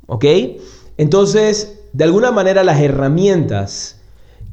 ¿Ok? 0.08 0.26
Entonces, 0.98 1.80
de 1.94 2.04
alguna 2.04 2.32
manera 2.32 2.64
las 2.64 2.80
herramientas 2.80 3.99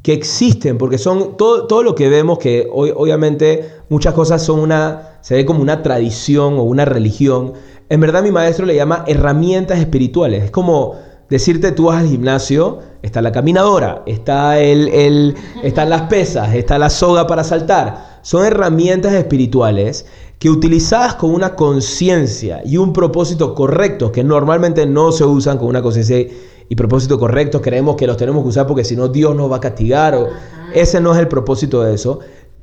que 0.07 0.13
existen, 0.13 0.77
porque 0.77 0.97
son 0.97 1.35
todo, 1.35 1.67
todo 1.67 1.83
lo 1.83 1.93
que 1.93 2.07
vemos, 2.07 2.39
que 2.39 2.65
hoy, 2.71 2.93
obviamente 2.95 3.69
muchas 3.89 4.13
cosas 4.13 4.41
son 4.41 4.61
una, 4.61 5.17
se 5.19 5.35
ve 5.35 5.45
como 5.45 5.61
una 5.61 5.83
tradición 5.83 6.53
o 6.53 6.63
una 6.63 6.85
religión. 6.85 7.51
En 7.89 7.99
verdad 7.99 8.23
mi 8.23 8.31
maestro 8.31 8.65
le 8.65 8.73
llama 8.73 9.03
herramientas 9.05 9.79
espirituales. 9.79 10.45
Es 10.45 10.51
como 10.51 10.95
decirte 11.29 11.73
tú 11.73 11.87
vas 11.87 11.99
al 11.99 12.07
gimnasio, 12.07 12.79
está 13.01 13.21
la 13.21 13.33
caminadora, 13.33 14.03
está 14.05 14.61
el, 14.61 14.87
el, 14.87 15.35
están 15.61 15.89
las 15.89 16.03
pesas, 16.03 16.55
está 16.55 16.79
la 16.79 16.89
soga 16.89 17.27
para 17.27 17.43
saltar. 17.43 18.21
Son 18.21 18.45
herramientas 18.45 19.11
espirituales 19.11 20.05
que 20.39 20.49
utilizadas 20.49 21.15
con 21.15 21.33
una 21.33 21.55
conciencia 21.55 22.61
y 22.63 22.77
un 22.77 22.93
propósito 22.93 23.53
correcto, 23.53 24.13
que 24.13 24.23
normalmente 24.23 24.85
no 24.85 25.11
se 25.11 25.25
usan 25.25 25.57
con 25.57 25.67
una 25.67 25.81
conciencia 25.81 26.25
y 26.69 26.75
propósito 26.75 27.17
correctos, 27.17 27.61
creemos 27.61 27.95
que 27.95 28.07
los 28.07 28.17
tenemos 28.17 28.43
que 28.43 28.49
usar 28.49 28.67
porque 28.67 28.83
si 28.83 28.95
no 28.95 29.07
Dios 29.07 29.35
nos 29.35 29.51
va 29.51 29.57
a 29.57 29.61
castigar, 29.61 30.15
o 30.15 30.27
ese 30.73 30.99
no 30.99 31.13
es 31.13 31.19
el 31.19 31.27
propósito 31.27 31.81
de 31.83 31.93
eso, 31.93 32.19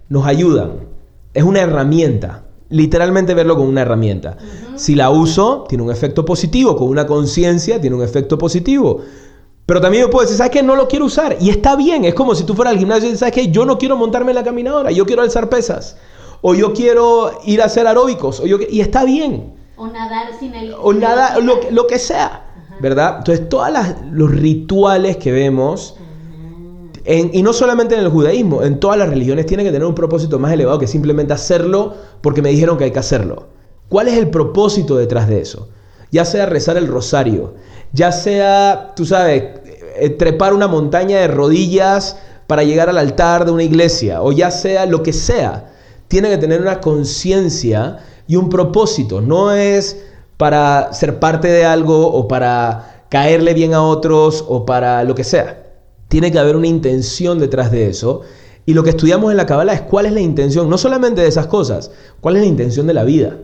nos 0.08 0.26
ayudan. 0.26 0.88
Es 1.32 1.42
una 1.42 1.60
herramienta, 1.60 2.44
literalmente 2.68 3.34
verlo 3.34 3.56
como 3.56 3.68
una 3.68 3.82
herramienta. 3.82 4.36
Si 4.76 4.94
la 4.94 5.10
uso, 5.10 5.64
tiene 5.68 5.84
un 5.84 5.90
efecto 5.90 6.24
positivo, 6.24 6.76
con 6.76 6.88
una 6.88 7.06
conciencia 7.06 7.80
tiene 7.80 7.96
un 7.96 8.02
efecto 8.02 8.36
positivo. 8.36 9.00
Pero 9.66 9.80
también 9.80 10.04
yo 10.04 10.10
puedo 10.10 10.22
decir, 10.22 10.36
¿sabes 10.36 10.52
qué? 10.52 10.62
No 10.62 10.76
lo 10.76 10.86
quiero 10.88 11.06
usar. 11.06 11.38
Y 11.40 11.48
está 11.48 11.74
bien, 11.74 12.04
es 12.04 12.14
como 12.14 12.34
si 12.34 12.44
tú 12.44 12.54
fueras 12.54 12.72
al 12.72 12.78
gimnasio 12.78 13.06
y 13.06 13.12
dices, 13.12 13.20
¿sabes 13.20 13.34
qué? 13.34 13.50
Yo 13.50 13.64
no 13.64 13.78
quiero 13.78 13.96
montarme 13.96 14.32
en 14.32 14.36
la 14.36 14.44
caminadora, 14.44 14.90
yo 14.90 15.06
quiero 15.06 15.22
alzar 15.22 15.48
pesas. 15.48 15.96
O 16.42 16.54
yo 16.54 16.74
quiero 16.74 17.40
ir 17.46 17.62
a 17.62 17.64
hacer 17.64 17.86
aeróbicos. 17.86 18.40
O 18.40 18.46
yo, 18.46 18.58
y 18.68 18.82
está 18.82 19.04
bien. 19.04 19.54
O 19.76 19.86
nadar 19.86 20.38
sin 20.38 20.54
el... 20.54 20.74
O 20.78 20.92
nada, 20.92 21.38
lo, 21.38 21.58
lo 21.70 21.86
que 21.86 21.98
sea. 21.98 22.43
¿Verdad? 22.84 23.16
Entonces, 23.18 23.48
todos 23.48 23.70
los 24.12 24.30
rituales 24.30 25.16
que 25.16 25.32
vemos, 25.32 25.96
y 27.06 27.42
no 27.42 27.54
solamente 27.54 27.94
en 27.94 28.02
el 28.02 28.10
judaísmo, 28.10 28.62
en 28.62 28.78
todas 28.78 28.98
las 28.98 29.08
religiones 29.08 29.46
tienen 29.46 29.64
que 29.64 29.72
tener 29.72 29.86
un 29.86 29.94
propósito 29.94 30.38
más 30.38 30.52
elevado 30.52 30.78
que 30.78 30.86
simplemente 30.86 31.32
hacerlo 31.32 31.94
porque 32.20 32.42
me 32.42 32.50
dijeron 32.50 32.76
que 32.76 32.84
hay 32.84 32.90
que 32.90 32.98
hacerlo. 32.98 33.46
¿Cuál 33.88 34.08
es 34.08 34.18
el 34.18 34.28
propósito 34.28 34.98
detrás 34.98 35.28
de 35.28 35.40
eso? 35.40 35.70
Ya 36.10 36.26
sea 36.26 36.44
rezar 36.44 36.76
el 36.76 36.86
rosario, 36.86 37.54
ya 37.94 38.12
sea, 38.12 38.92
tú 38.94 39.06
sabes, 39.06 39.42
eh, 39.96 40.10
trepar 40.10 40.52
una 40.52 40.68
montaña 40.68 41.20
de 41.20 41.28
rodillas 41.28 42.18
para 42.46 42.64
llegar 42.64 42.90
al 42.90 42.98
altar 42.98 43.46
de 43.46 43.52
una 43.52 43.62
iglesia, 43.62 44.20
o 44.20 44.30
ya 44.30 44.50
sea 44.50 44.84
lo 44.84 45.02
que 45.02 45.14
sea, 45.14 45.72
tiene 46.08 46.28
que 46.28 46.36
tener 46.36 46.60
una 46.60 46.82
conciencia 46.82 48.00
y 48.26 48.36
un 48.36 48.50
propósito. 48.50 49.22
No 49.22 49.52
es 49.52 50.04
para 50.36 50.92
ser 50.92 51.18
parte 51.18 51.48
de 51.48 51.64
algo 51.64 52.08
o 52.08 52.28
para 52.28 53.06
caerle 53.08 53.54
bien 53.54 53.74
a 53.74 53.82
otros 53.82 54.44
o 54.48 54.66
para 54.66 55.04
lo 55.04 55.14
que 55.14 55.24
sea. 55.24 55.62
Tiene 56.08 56.32
que 56.32 56.38
haber 56.38 56.56
una 56.56 56.66
intención 56.66 57.38
detrás 57.38 57.70
de 57.70 57.88
eso. 57.88 58.22
Y 58.66 58.74
lo 58.74 58.82
que 58.82 58.90
estudiamos 58.90 59.30
en 59.30 59.36
la 59.36 59.46
Kabbalah 59.46 59.74
es 59.74 59.82
cuál 59.82 60.06
es 60.06 60.12
la 60.12 60.20
intención, 60.20 60.70
no 60.70 60.78
solamente 60.78 61.20
de 61.20 61.28
esas 61.28 61.46
cosas, 61.46 61.90
cuál 62.20 62.36
es 62.36 62.42
la 62.42 62.48
intención 62.48 62.86
de 62.86 62.94
la 62.94 63.04
vida. 63.04 63.36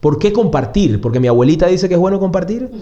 ¿Por 0.00 0.18
qué 0.18 0.32
compartir? 0.32 1.00
¿Porque 1.00 1.20
mi 1.20 1.28
abuelita 1.28 1.66
dice 1.66 1.88
que 1.88 1.94
es 1.94 2.00
bueno 2.00 2.20
compartir? 2.20 2.70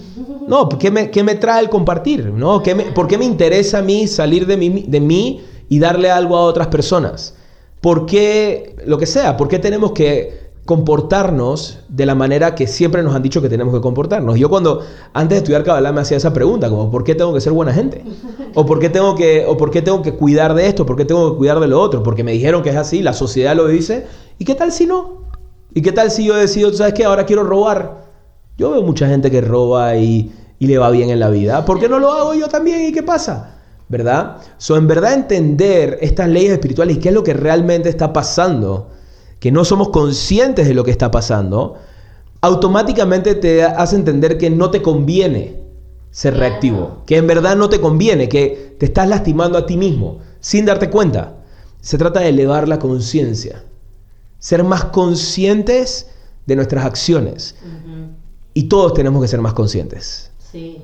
No, 0.49 0.67
¿qué 0.71 0.91
me, 0.91 1.11
qué 1.11 1.23
me 1.23 1.35
trae 1.35 1.61
el 1.61 1.69
compartir? 1.69 2.33
¿No? 2.33 2.63
¿Qué 2.63 2.75
¿Por 2.75 3.07
qué 3.07 3.19
me 3.19 3.27
interesa 3.27 3.81
a 3.81 3.83
mí 3.83 4.07
salir 4.07 4.47
de 4.47 4.57
mí, 4.57 4.87
de 4.89 4.99
mí 4.99 5.43
y 5.69 5.79
darle 5.79 6.11
algo 6.11 6.39
a 6.39 6.45
otras 6.45 6.69
personas? 6.69 7.35
¿Por 7.83 8.07
qué, 8.07 8.75
lo 8.87 8.97
que 8.97 9.05
sea, 9.05 9.37
por 9.37 9.49
qué 9.49 9.59
tenemos 9.59 9.93
que 9.93 10.48
comportarnos 10.69 11.79
de 11.89 12.05
la 12.05 12.15
manera 12.15 12.55
que 12.55 12.67
siempre 12.67 13.03
nos 13.03 13.15
han 13.15 13.23
dicho 13.23 13.41
que 13.41 13.49
tenemos 13.49 13.73
que 13.73 13.81
comportarnos. 13.81 14.39
Yo 14.39 14.51
cuando 14.51 14.83
antes 15.15 15.37
de 15.37 15.39
estudiar 15.39 15.65
Kabbalah 15.65 15.93
me 15.93 16.03
hacía 16.03 16.19
esa 16.19 16.35
pregunta, 16.35 16.69
como 16.69 16.91
¿por 16.91 17.05
qué 17.05 17.15
tengo 17.15 17.33
que 17.33 17.41
ser 17.41 17.55
buena 17.55 17.73
gente? 17.73 18.05
¿O 18.53 18.67
por 18.67 18.79
qué 18.79 18.91
tengo 18.91 19.15
que, 19.15 19.47
o 19.47 19.57
por 19.57 19.71
qué 19.71 19.81
tengo 19.81 20.03
que 20.03 20.13
cuidar 20.13 20.53
de 20.53 20.67
esto? 20.67 20.85
¿Por 20.85 20.97
qué 20.97 21.07
tengo 21.07 21.33
que 21.33 21.39
cuidar 21.39 21.59
de 21.61 21.69
lo 21.69 21.81
otro? 21.81 22.03
Porque 22.03 22.23
me 22.23 22.33
dijeron 22.33 22.63
que 22.63 22.69
es 22.69 22.77
así, 22.77 23.01
la 23.01 23.15
sociedad 23.15 23.57
lo 23.57 23.67
dice. 23.67 24.05
¿Y 24.39 24.45
qué 24.45 24.55
tal 24.55 24.71
si 24.71 24.85
no? 24.85 25.23
¿Y 25.73 25.81
qué 25.81 25.91
tal 25.91 26.11
si 26.11 26.27
yo 26.27 26.35
decido, 26.35 26.71
sabes 26.75 26.93
qué, 26.93 27.07
ahora 27.07 27.25
quiero 27.25 27.45
robar? 27.45 28.05
Yo 28.59 28.71
veo 28.71 28.83
mucha 28.83 29.09
gente 29.09 29.31
que 29.31 29.41
roba 29.41 29.97
y, 29.97 30.31
y 30.59 30.67
le 30.67 30.77
va 30.77 30.91
bien 30.91 31.09
en 31.09 31.19
la 31.19 31.31
vida. 31.31 31.65
¿Por 31.65 31.81
qué 31.81 31.89
no 31.89 31.99
lo 31.99 32.13
hago 32.13 32.35
yo 32.35 32.47
también? 32.49 32.85
¿Y 32.85 32.93
qué 32.93 33.03
pasa? 33.03 33.55
¿Verdad? 33.89 34.43
So, 34.59 34.77
en 34.77 34.87
verdad 34.87 35.15
entender 35.15 35.97
estas 36.03 36.29
leyes 36.29 36.53
espirituales 36.53 36.99
y 36.99 37.01
qué 37.01 37.09
es 37.09 37.15
lo 37.15 37.23
que 37.23 37.33
realmente 37.33 37.89
está 37.89 38.13
pasando 38.13 38.98
que 39.41 39.53
no 39.53 39.65
somos 39.65 39.91
conscientes 39.91 40.67
de 40.67 40.75
lo 40.75 40.85
que 40.85 40.91
está 40.91 41.11
pasando, 41.11 41.77
automáticamente 42.41 43.35
te 43.35 43.63
hace 43.63 43.97
entender 43.97 44.39
que 44.39 44.51
no 44.51 44.71
te 44.71 44.83
conviene 44.83 45.61
ser 46.11 46.37
reactivo, 46.37 47.03
que 47.07 47.17
en 47.17 47.27
verdad 47.27 47.57
no 47.57 47.69
te 47.69 47.81
conviene, 47.81 48.29
que 48.29 48.77
te 48.79 48.87
estás 48.87 49.09
lastimando 49.09 49.59
a 49.59 49.67
ti 49.67 49.77
mismo 49.77 50.21
sin 50.41 50.65
darte 50.65 50.91
cuenta. 50.91 51.37
Se 51.81 51.99
trata 51.99 52.21
de 52.21 52.29
elevar 52.29 52.69
la 52.69 52.79
conciencia, 52.79 53.65
ser 54.39 54.65
más 54.65 54.87
conscientes 54.87 56.09
de 56.47 56.57
nuestras 56.57 56.85
acciones. 56.85 57.57
Y 58.55 58.65
todos 58.65 58.95
tenemos 58.95 59.23
que 59.23 59.29
ser 59.29 59.41
más 59.41 59.53
conscientes. 59.53 60.33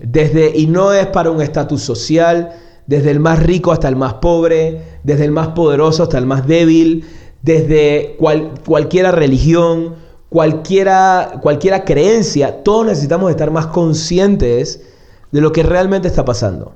Desde, 0.02 0.56
y 0.56 0.66
no 0.66 0.92
es 0.92 1.06
para 1.08 1.30
un 1.30 1.40
estatus 1.40 1.82
social, 1.82 2.52
desde 2.86 3.10
el 3.10 3.18
más 3.18 3.42
rico 3.42 3.72
hasta 3.72 3.88
el 3.88 3.96
más 3.96 4.14
pobre, 4.14 4.82
desde 5.02 5.24
el 5.24 5.32
más 5.32 5.48
poderoso 5.48 6.02
hasta 6.02 6.18
el 6.18 6.26
más 6.26 6.46
débil, 6.46 7.04
desde 7.44 8.16
cualquiera 8.64 9.10
religión, 9.10 9.96
cualquiera, 10.30 11.40
cualquiera 11.42 11.84
creencia, 11.84 12.64
todos 12.64 12.86
necesitamos 12.86 13.30
estar 13.30 13.50
más 13.50 13.66
conscientes 13.66 14.82
de 15.30 15.42
lo 15.42 15.52
que 15.52 15.62
realmente 15.62 16.08
está 16.08 16.24
pasando. 16.24 16.72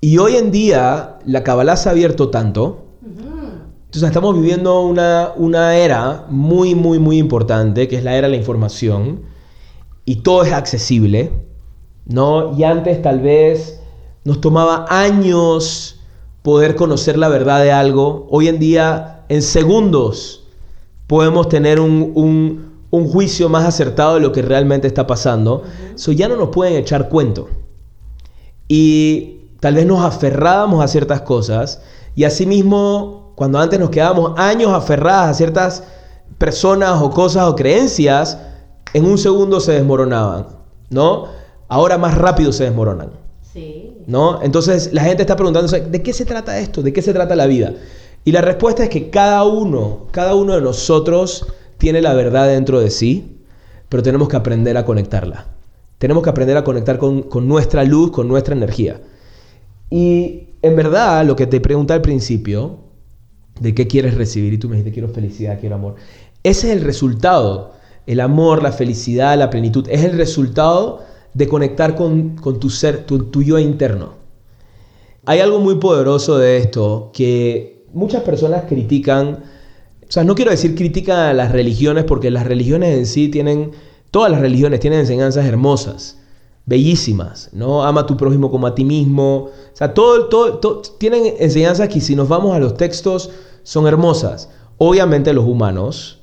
Y 0.00 0.18
hoy 0.18 0.34
en 0.34 0.50
día 0.50 1.18
la 1.24 1.44
Kabbalah 1.44 1.76
se 1.76 1.88
ha 1.88 1.92
abierto 1.92 2.28
tanto. 2.30 2.86
Entonces 3.04 4.08
estamos 4.08 4.34
viviendo 4.34 4.80
una, 4.80 5.30
una 5.36 5.76
era 5.76 6.26
muy, 6.28 6.74
muy, 6.74 6.98
muy 6.98 7.18
importante, 7.18 7.86
que 7.86 7.96
es 7.96 8.02
la 8.02 8.16
era 8.16 8.26
de 8.26 8.32
la 8.32 8.36
información. 8.36 9.22
Y 10.04 10.16
todo 10.16 10.42
es 10.42 10.52
accesible. 10.52 11.30
¿no? 12.04 12.52
Y 12.58 12.64
antes 12.64 13.00
tal 13.00 13.20
vez 13.20 13.80
nos 14.24 14.40
tomaba 14.40 14.86
años 14.88 16.00
poder 16.44 16.76
conocer 16.76 17.16
la 17.16 17.30
verdad 17.30 17.62
de 17.62 17.72
algo. 17.72 18.26
Hoy 18.30 18.48
en 18.48 18.58
día 18.58 19.24
en 19.30 19.40
segundos 19.40 20.46
podemos 21.06 21.48
tener 21.48 21.80
un, 21.80 22.74
juicio 22.90 23.48
más 23.48 23.64
acertado 23.64 24.14
de 24.14 24.20
lo 24.20 24.30
que 24.30 24.42
realmente 24.42 24.86
está 24.86 25.06
pasando. 25.06 25.62
Eso 25.94 26.12
ya 26.12 26.28
no 26.28 26.36
nos 26.36 26.50
pueden 26.50 26.76
echar 26.76 27.08
cuento. 27.08 27.48
Y 28.68 29.40
tal 29.60 29.76
vez 29.76 29.86
nos 29.86 30.04
aferrábamos 30.04 30.84
a 30.84 30.88
ciertas 30.88 31.22
cosas 31.22 31.80
y 32.14 32.24
asimismo, 32.24 33.32
cuando 33.36 33.58
antes 33.58 33.80
nos 33.80 33.88
quedábamos 33.88 34.38
años 34.38 34.70
aferradas 34.70 35.30
a 35.30 35.34
ciertas 35.34 35.84
personas 36.36 37.00
o 37.00 37.10
cosas 37.10 37.48
o 37.48 37.56
creencias, 37.56 38.38
en 38.92 39.06
un 39.06 39.16
segundo 39.16 39.60
se 39.60 39.72
desmoronaban, 39.72 40.48
¿no? 40.90 41.24
Ahora 41.68 41.96
más 41.96 42.18
rápido 42.18 42.52
se 42.52 42.64
desmoronan. 42.64 43.12
¿No? 44.06 44.42
Entonces 44.42 44.90
la 44.92 45.02
gente 45.02 45.22
está 45.22 45.36
preguntándose, 45.36 45.80
¿de 45.80 46.02
qué 46.02 46.12
se 46.12 46.24
trata 46.24 46.58
esto? 46.58 46.82
¿De 46.82 46.92
qué 46.92 47.02
se 47.02 47.12
trata 47.12 47.34
la 47.34 47.46
vida? 47.46 47.74
Y 48.24 48.32
la 48.32 48.40
respuesta 48.40 48.84
es 48.84 48.88
que 48.88 49.10
cada 49.10 49.44
uno, 49.44 50.06
cada 50.10 50.34
uno 50.34 50.54
de 50.54 50.60
nosotros 50.60 51.46
tiene 51.78 52.00
la 52.00 52.14
verdad 52.14 52.48
dentro 52.48 52.80
de 52.80 52.90
sí, 52.90 53.38
pero 53.88 54.02
tenemos 54.02 54.28
que 54.28 54.36
aprender 54.36 54.76
a 54.76 54.84
conectarla. 54.84 55.46
Tenemos 55.98 56.22
que 56.22 56.30
aprender 56.30 56.56
a 56.56 56.64
conectar 56.64 56.98
con, 56.98 57.28
nuestra 57.46 57.84
luz, 57.84 58.10
con 58.10 58.28
nuestra 58.28 58.54
energía. 58.54 59.00
Y 59.90 60.48
en 60.62 60.76
verdad, 60.76 61.24
lo 61.24 61.36
que 61.36 61.46
te 61.46 61.60
pregunté 61.60 61.92
al 61.92 62.02
principio, 62.02 62.78
de 63.60 63.74
qué 63.74 63.86
quieres 63.86 64.14
recibir, 64.14 64.52
y 64.52 64.58
tú 64.58 64.68
me 64.68 64.76
dijiste, 64.76 64.92
quiero 64.92 65.08
felicidad, 65.08 65.60
quiero 65.60 65.76
amor. 65.76 65.94
Ese 66.42 66.68
es 66.68 66.76
el 66.76 66.84
resultado. 66.84 67.72
El 68.06 68.20
amor, 68.20 68.62
la 68.62 68.72
felicidad, 68.72 69.38
la 69.38 69.50
plenitud, 69.50 69.86
es 69.88 70.04
el 70.04 70.16
resultado 70.16 71.02
de 71.34 71.48
conectar 71.48 71.96
con, 71.96 72.36
tu 72.36 72.70
ser, 72.70 73.04
tu, 73.04 73.42
yo 73.42 73.58
interno. 73.58 74.14
Hay 75.26 75.40
algo 75.40 75.58
muy 75.58 75.76
poderoso 75.76 76.38
de 76.38 76.58
esto 76.58 77.10
que 77.12 77.84
muchas 77.92 78.22
personas 78.22 78.64
critican, 78.68 79.42
o 80.06 80.12
sea, 80.12 80.24
no 80.24 80.34
quiero 80.34 80.50
decir 80.50 80.74
critican 80.74 81.18
a 81.18 81.32
las 81.32 81.52
religiones 81.52 82.04
porque 82.04 82.30
las 82.30 82.46
religiones 82.46 82.96
en 82.96 83.06
sí 83.06 83.28
tienen, 83.28 83.72
todas 84.10 84.30
las 84.30 84.40
religiones 84.40 84.80
tienen 84.80 85.00
enseñanzas 85.00 85.46
hermosas, 85.46 86.18
bellísimas, 86.66 87.50
¿no? 87.52 87.84
Ama 87.84 88.02
a 88.02 88.06
tu 88.06 88.16
prójimo 88.16 88.50
como 88.50 88.66
a 88.66 88.74
ti 88.74 88.84
mismo, 88.84 89.36
o 89.36 89.76
sea, 89.76 89.92
todo, 89.92 90.28
todo, 90.28 90.82
tienen 90.98 91.34
enseñanzas 91.38 91.88
que 91.88 92.00
si 92.00 92.14
nos 92.14 92.28
vamos 92.28 92.54
a 92.54 92.58
los 92.58 92.76
textos 92.76 93.30
son 93.62 93.86
hermosas. 93.86 94.50
Obviamente 94.78 95.32
los 95.32 95.44
humanos, 95.44 96.20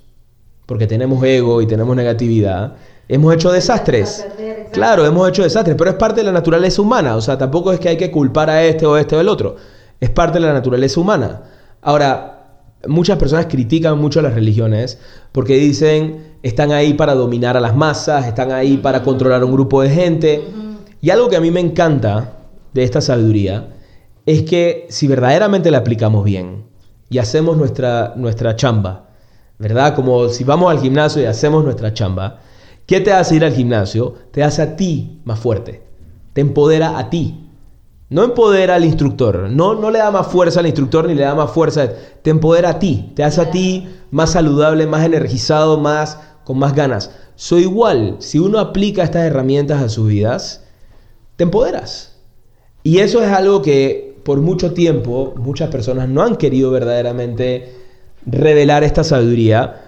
porque 0.65 0.87
tenemos 0.87 1.23
ego 1.23 1.61
y 1.61 1.67
tenemos 1.67 1.95
negatividad, 1.95 2.75
hemos 3.07 3.33
hecho 3.33 3.51
desastres. 3.51 4.25
Claro, 4.71 5.05
hemos 5.05 5.27
hecho 5.29 5.43
desastres, 5.43 5.75
pero 5.77 5.89
es 5.89 5.95
parte 5.97 6.21
de 6.21 6.25
la 6.25 6.31
naturaleza 6.31 6.81
humana, 6.81 7.15
o 7.15 7.21
sea, 7.21 7.37
tampoco 7.37 7.71
es 7.71 7.79
que 7.79 7.89
hay 7.89 7.97
que 7.97 8.09
culpar 8.09 8.49
a 8.49 8.63
este 8.63 8.85
o 8.85 8.97
este 8.97 9.15
o 9.15 9.19
el 9.19 9.27
otro, 9.27 9.55
es 9.99 10.09
parte 10.09 10.39
de 10.39 10.45
la 10.45 10.53
naturaleza 10.53 10.99
humana. 10.99 11.41
Ahora, 11.81 12.41
muchas 12.87 13.17
personas 13.17 13.47
critican 13.47 13.97
mucho 13.97 14.21
las 14.21 14.33
religiones 14.33 14.99
porque 15.31 15.55
dicen 15.55 16.31
están 16.43 16.71
ahí 16.71 16.93
para 16.93 17.13
dominar 17.13 17.55
a 17.55 17.61
las 17.61 17.75
masas, 17.75 18.25
están 18.25 18.51
ahí 18.51 18.77
para 18.77 19.03
controlar 19.03 19.41
a 19.41 19.45
un 19.45 19.51
grupo 19.51 19.81
de 19.81 19.89
gente. 19.89 20.43
Y 21.01 21.09
algo 21.09 21.29
que 21.29 21.35
a 21.35 21.41
mí 21.41 21.51
me 21.51 21.59
encanta 21.59 22.33
de 22.73 22.83
esta 22.83 23.01
sabiduría 23.01 23.67
es 24.25 24.43
que 24.43 24.87
si 24.89 25.07
verdaderamente 25.07 25.71
la 25.71 25.79
aplicamos 25.79 26.23
bien 26.23 26.65
y 27.09 27.17
hacemos 27.19 27.57
nuestra, 27.57 28.13
nuestra 28.15 28.55
chamba, 28.55 29.09
¿verdad? 29.59 29.95
Como 29.95 30.29
si 30.29 30.43
vamos 30.43 30.71
al 30.71 30.79
gimnasio 30.79 31.21
y 31.21 31.25
hacemos 31.25 31.63
nuestra 31.63 31.93
chamba, 31.93 32.39
¿qué 32.85 33.01
te 33.01 33.11
hace 33.11 33.35
ir 33.35 33.45
al 33.45 33.53
gimnasio? 33.53 34.15
Te 34.31 34.43
hace 34.43 34.61
a 34.61 34.75
ti 34.75 35.21
más 35.25 35.39
fuerte, 35.39 35.83
te 36.33 36.41
empodera 36.41 36.97
a 36.97 37.09
ti. 37.09 37.47
No 38.09 38.25
empodera 38.25 38.75
al 38.75 38.83
instructor, 38.83 39.49
no, 39.49 39.73
no 39.73 39.89
le 39.89 39.99
da 39.99 40.11
más 40.11 40.27
fuerza 40.27 40.59
al 40.59 40.65
instructor 40.65 41.07
ni 41.07 41.15
le 41.15 41.23
da 41.23 41.33
más 41.33 41.51
fuerza, 41.51 41.89
te 42.21 42.29
empodera 42.29 42.71
a 42.71 42.79
ti, 42.79 43.13
te 43.15 43.23
hace 43.23 43.39
a 43.39 43.51
ti 43.51 43.87
más 44.11 44.31
saludable, 44.31 44.85
más 44.85 45.05
energizado, 45.05 45.79
más 45.79 46.19
con 46.43 46.59
más 46.59 46.75
ganas. 46.75 47.11
Soy 47.35 47.61
igual, 47.61 48.17
si 48.19 48.37
uno 48.37 48.59
aplica 48.59 49.03
estas 49.03 49.23
herramientas 49.23 49.81
a 49.81 49.87
sus 49.87 50.09
vidas, 50.09 50.65
te 51.37 51.45
empoderas. 51.45 52.17
Y 52.83 52.99
eso 52.99 53.23
es 53.23 53.31
algo 53.31 53.61
que 53.61 54.17
por 54.23 54.41
mucho 54.41 54.73
tiempo 54.73 55.33
muchas 55.37 55.69
personas 55.69 56.09
no 56.09 56.21
han 56.21 56.35
querido 56.35 56.71
verdaderamente 56.71 57.75
revelar 58.25 58.83
esta 58.83 59.03
sabiduría 59.03 59.81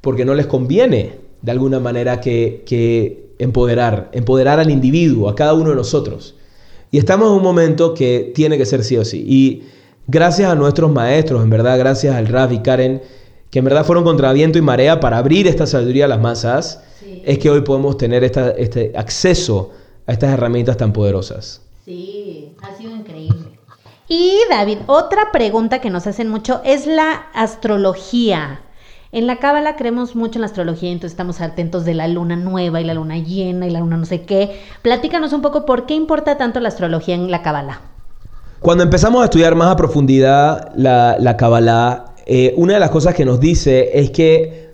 porque 0.00 0.24
no 0.24 0.34
les 0.34 0.46
conviene 0.46 1.20
de 1.42 1.52
alguna 1.52 1.80
manera 1.80 2.20
que, 2.20 2.62
que 2.66 3.34
empoderar, 3.38 4.10
empoderar 4.12 4.60
al 4.60 4.70
individuo, 4.70 5.28
a 5.28 5.34
cada 5.34 5.54
uno 5.54 5.70
de 5.70 5.76
nosotros. 5.76 6.34
Y 6.90 6.98
estamos 6.98 7.28
en 7.28 7.34
un 7.34 7.42
momento 7.42 7.94
que 7.94 8.32
tiene 8.34 8.58
que 8.58 8.66
ser 8.66 8.84
sí 8.84 8.96
o 8.96 9.04
sí. 9.04 9.24
Y 9.26 9.62
gracias 10.06 10.50
a 10.50 10.54
nuestros 10.54 10.90
maestros, 10.92 11.42
en 11.42 11.50
verdad, 11.50 11.78
gracias 11.78 12.14
al 12.14 12.26
Raf 12.28 12.52
y 12.52 12.60
Karen, 12.60 13.02
que 13.50 13.58
en 13.58 13.64
verdad 13.64 13.84
fueron 13.84 14.04
contra 14.04 14.32
viento 14.32 14.58
y 14.58 14.62
marea 14.62 15.00
para 15.00 15.18
abrir 15.18 15.46
esta 15.46 15.66
sabiduría 15.66 16.06
a 16.06 16.08
las 16.08 16.20
masas, 16.20 16.82
es 17.24 17.38
que 17.38 17.50
hoy 17.50 17.60
podemos 17.62 17.96
tener 17.96 18.24
este 18.24 18.92
acceso 18.96 19.70
a 20.06 20.12
estas 20.12 20.32
herramientas 20.32 20.76
tan 20.76 20.92
poderosas. 20.92 21.62
Sí, 21.84 22.52
ha 22.62 22.76
sido 22.76 22.94
increíble. 22.94 23.56
Y 24.08 24.38
David, 24.48 24.78
otra 24.86 25.32
pregunta 25.32 25.80
que 25.80 25.90
nos 25.90 26.06
hacen 26.06 26.28
mucho 26.28 26.60
es 26.64 26.86
la 26.86 27.12
astrología. 27.34 28.60
En 29.16 29.26
la 29.26 29.38
Cábala 29.38 29.76
creemos 29.76 30.14
mucho 30.14 30.36
en 30.36 30.42
la 30.42 30.48
astrología, 30.48 30.90
entonces 30.90 31.12
estamos 31.12 31.40
atentos 31.40 31.86
de 31.86 31.94
la 31.94 32.06
luna 32.06 32.36
nueva 32.36 32.82
y 32.82 32.84
la 32.84 32.92
luna 32.92 33.16
llena 33.16 33.66
y 33.66 33.70
la 33.70 33.80
luna 33.80 33.96
no 33.96 34.04
sé 34.04 34.24
qué. 34.24 34.60
Platícanos 34.82 35.32
un 35.32 35.40
poco 35.40 35.64
por 35.64 35.86
qué 35.86 35.94
importa 35.94 36.36
tanto 36.36 36.60
la 36.60 36.68
astrología 36.68 37.14
en 37.14 37.30
la 37.30 37.40
Cábala. 37.40 37.80
Cuando 38.60 38.84
empezamos 38.84 39.22
a 39.22 39.24
estudiar 39.24 39.54
más 39.54 39.72
a 39.72 39.76
profundidad 39.76 40.70
la 40.76 41.36
Cábala, 41.38 42.12
eh, 42.26 42.52
una 42.58 42.74
de 42.74 42.80
las 42.80 42.90
cosas 42.90 43.14
que 43.14 43.24
nos 43.24 43.40
dice 43.40 43.98
es 43.98 44.10
que 44.10 44.68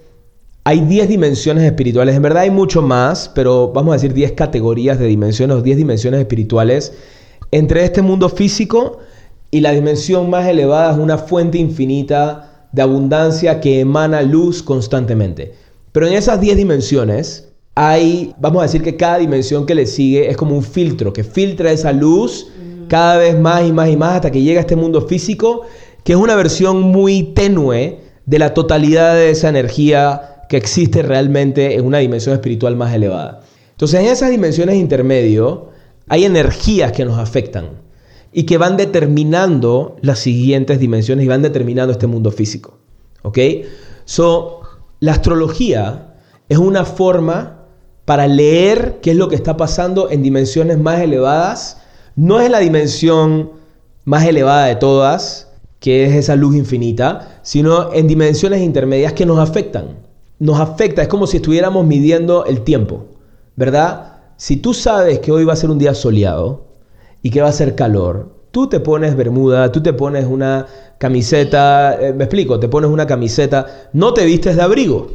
hay 0.65 0.81
10 0.81 1.09
dimensiones 1.09 1.63
espirituales. 1.63 2.17
En 2.17 2.23
verdad 2.23 2.43
hay 2.43 2.51
mucho 2.51 2.83
más, 2.83 3.31
pero 3.33 3.69
vamos 3.73 3.93
a 3.93 3.95
decir 3.95 4.13
10 4.13 4.33
categorías 4.33 4.99
de 4.99 5.07
dimensiones 5.07 5.57
o 5.57 5.63
10 5.63 5.77
dimensiones 5.77 6.19
espirituales 6.19 6.93
entre 7.53 7.85
este 7.85 8.03
mundo 8.03 8.29
físico 8.29 8.99
y 9.53 9.61
la 9.61 9.71
dimensión 9.71 10.29
más 10.31 10.49
elevada 10.49 10.95
es 10.95 10.99
una 10.99 11.17
fuente 11.17 11.59
infinita 11.59 12.52
de 12.73 12.83
abundancia 12.83 13.61
que 13.61 13.81
emana 13.81 14.23
luz 14.23 14.63
constantemente. 14.63 15.55
Pero 15.93 16.07
en 16.07 16.15
esas 16.15 16.41
10 16.41 16.57
dimensiones 16.57 17.49
hay, 17.75 18.35
vamos 18.41 18.61
a 18.61 18.65
decir 18.65 18.83
que 18.83 18.97
cada 18.97 19.19
dimensión 19.19 19.67
que 19.67 19.75
le 19.75 19.87
sigue 19.87 20.29
es 20.31 20.37
como 20.37 20.57
un 20.57 20.63
filtro, 20.63 21.13
que 21.13 21.25
filtra 21.25 21.71
esa 21.71 21.93
luz 21.93 22.49
cada 22.89 23.19
vez 23.19 23.39
más 23.39 23.67
y 23.67 23.73
más 23.73 23.89
y 23.89 23.97
más 23.97 24.17
hasta 24.17 24.31
que 24.31 24.43
llega 24.43 24.61
a 24.61 24.63
este 24.63 24.77
mundo 24.77 25.03
físico, 25.03 25.63
que 26.05 26.13
es 26.13 26.19
una 26.19 26.35
versión 26.35 26.81
muy 26.81 27.23
tenue 27.35 28.01
de 28.27 28.39
la 28.39 28.55
totalidad 28.55 29.15
de 29.15 29.31
esa 29.31 29.49
energía 29.49 30.45
que 30.49 30.57
existe 30.57 31.03
realmente 31.03 31.75
en 31.75 31.85
una 31.85 31.99
dimensión 31.99 32.35
espiritual 32.35 32.77
más 32.77 32.95
elevada. 32.95 33.41
Entonces 33.71 34.01
en 34.01 34.07
esas 34.07 34.31
dimensiones 34.31 34.77
intermedio 34.77 35.69
hay 36.09 36.25
energías 36.25 36.93
que 36.93 37.05
nos 37.05 37.19
afectan 37.19 37.83
y 38.33 38.45
que 38.45 38.59
van 38.59 38.77
determinando 38.77 39.97
las 40.01 40.19
siguientes 40.19 40.81
dimensiones 40.81 41.25
y 41.25 41.29
van 41.29 41.43
determinando 41.43 41.93
este 41.93 42.07
mundo 42.07 42.31
físico. 42.31 42.79
¿Ok? 43.23 43.39
So, 44.05 44.61
la 45.01 45.13
astrología 45.13 46.15
es 46.49 46.59
una 46.59 46.85
forma 46.85 47.67
para 48.05 48.27
leer 48.27 48.99
qué 49.01 49.13
es 49.13 49.17
lo 49.17 49.29
que 49.29 49.37
está 49.37 49.57
pasando 49.57 50.11
en 50.11 50.23
dimensiones 50.23 50.79
más 50.79 51.01
elevadas. 51.01 51.79
No 52.17 52.41
es 52.41 52.51
la 52.51 52.59
dimensión 52.59 53.53
más 54.05 54.27
elevada 54.27 54.67
de 54.67 54.77
todas, 54.77 55.49
que 55.79 56.05
es 56.05 56.15
esa 56.15 56.37
luz 56.37 56.57
infinita, 56.57 57.41
sino 57.43 57.93
en 57.93 58.07
dimensiones 58.07 58.61
intermedias 58.61 59.13
que 59.13 59.27
nos 59.27 59.39
afectan. 59.39 59.99
Nos 60.39 60.59
afecta, 60.59 61.03
es 61.03 61.09
como 61.09 61.27
si 61.27 61.37
estuviéramos 61.37 61.87
midiendo 61.87 62.45
el 62.47 62.63
tiempo, 62.63 63.07
¿verdad? 63.57 64.17
Si 64.37 64.57
tú 64.57 64.75
sabes 64.75 65.21
que 65.21 65.31
hoy 65.31 65.45
va 65.45 65.53
a 65.53 65.57
ser 65.57 65.71
un 65.71 65.79
día 65.79 65.95
soleado, 65.95 66.72
y 67.23 67.31
que 67.31 67.41
va 67.41 67.49
a 67.49 67.53
ser 67.53 67.75
calor, 67.75 68.43
tú 68.51 68.69
te 68.69 68.81
pones 68.81 69.17
bermuda, 69.17 69.73
tú 69.73 69.83
te 69.83 69.93
pones 69.93 70.27
una 70.27 70.67
camiseta, 70.99 71.99
eh, 72.01 72.13
me 72.13 72.25
explico, 72.25 72.61
te 72.61 72.69
pones 72.69 72.91
una 72.91 73.07
camiseta, 73.07 73.89
no 73.93 74.15
te 74.15 74.25
vistes 74.25 74.57
de 74.57 74.63
abrigo, 74.63 75.11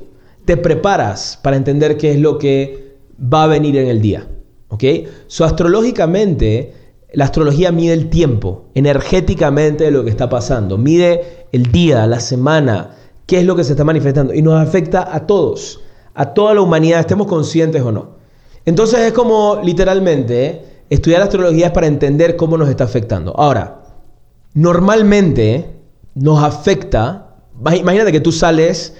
te 0.46 0.58
preparas 0.58 1.40
para 1.42 1.58
entender 1.58 1.98
qué 1.98 2.12
es 2.12 2.20
lo 2.20 2.38
que 2.38 2.98
va 3.22 3.44
a 3.44 3.48
venir 3.48 3.78
en 3.78 3.88
el 3.88 4.02
día. 4.02 4.28
¿Ok? 4.70 4.84
So, 5.28 5.46
astrológicamente, 5.46 6.74
la 7.14 7.26
astrología 7.26 7.72
mide 7.72 7.94
el 7.94 8.10
tiempo, 8.10 8.66
energéticamente 8.76 9.92
lo 9.92 10.04
que 10.04 10.10
está 10.10 10.30
pasando, 10.30 10.78
mide 10.78 11.48
el 11.52 11.72
día, 11.72 12.06
la 12.06 12.20
semana, 12.20 12.96
qué 13.26 13.40
es 13.40 13.46
lo 13.46 13.56
que 13.56 13.64
se 13.64 13.74
está 13.74 13.84
manifestando 13.84 14.34
y 14.34 14.42
nos 14.42 14.56
afecta 14.56 15.16
a 15.16 15.26
todos, 15.26 15.82
a 16.14 16.34
toda 16.34 16.54
la 16.54 16.62
humanidad, 16.62 17.00
estemos 17.00 17.28
conscientes 17.28 17.82
o 17.82 17.92
no. 17.92 18.18
Entonces 18.66 19.00
es 19.00 19.14
como 19.14 19.62
literalmente 19.64 20.77
estudiar 20.90 21.22
astrología 21.22 21.68
es 21.68 21.72
para 21.72 21.88
entender 21.88 22.36
cómo 22.36 22.58
nos 22.58 22.70
está 22.70 22.86
afectando. 22.86 23.34
Ahora, 23.38 23.82
normalmente 24.54 25.76
nos 26.16 26.44
afecta, 26.44 27.36
imagínate 27.76 28.12
que 28.12 28.20
tú 28.20 28.32
sales, 28.32 28.96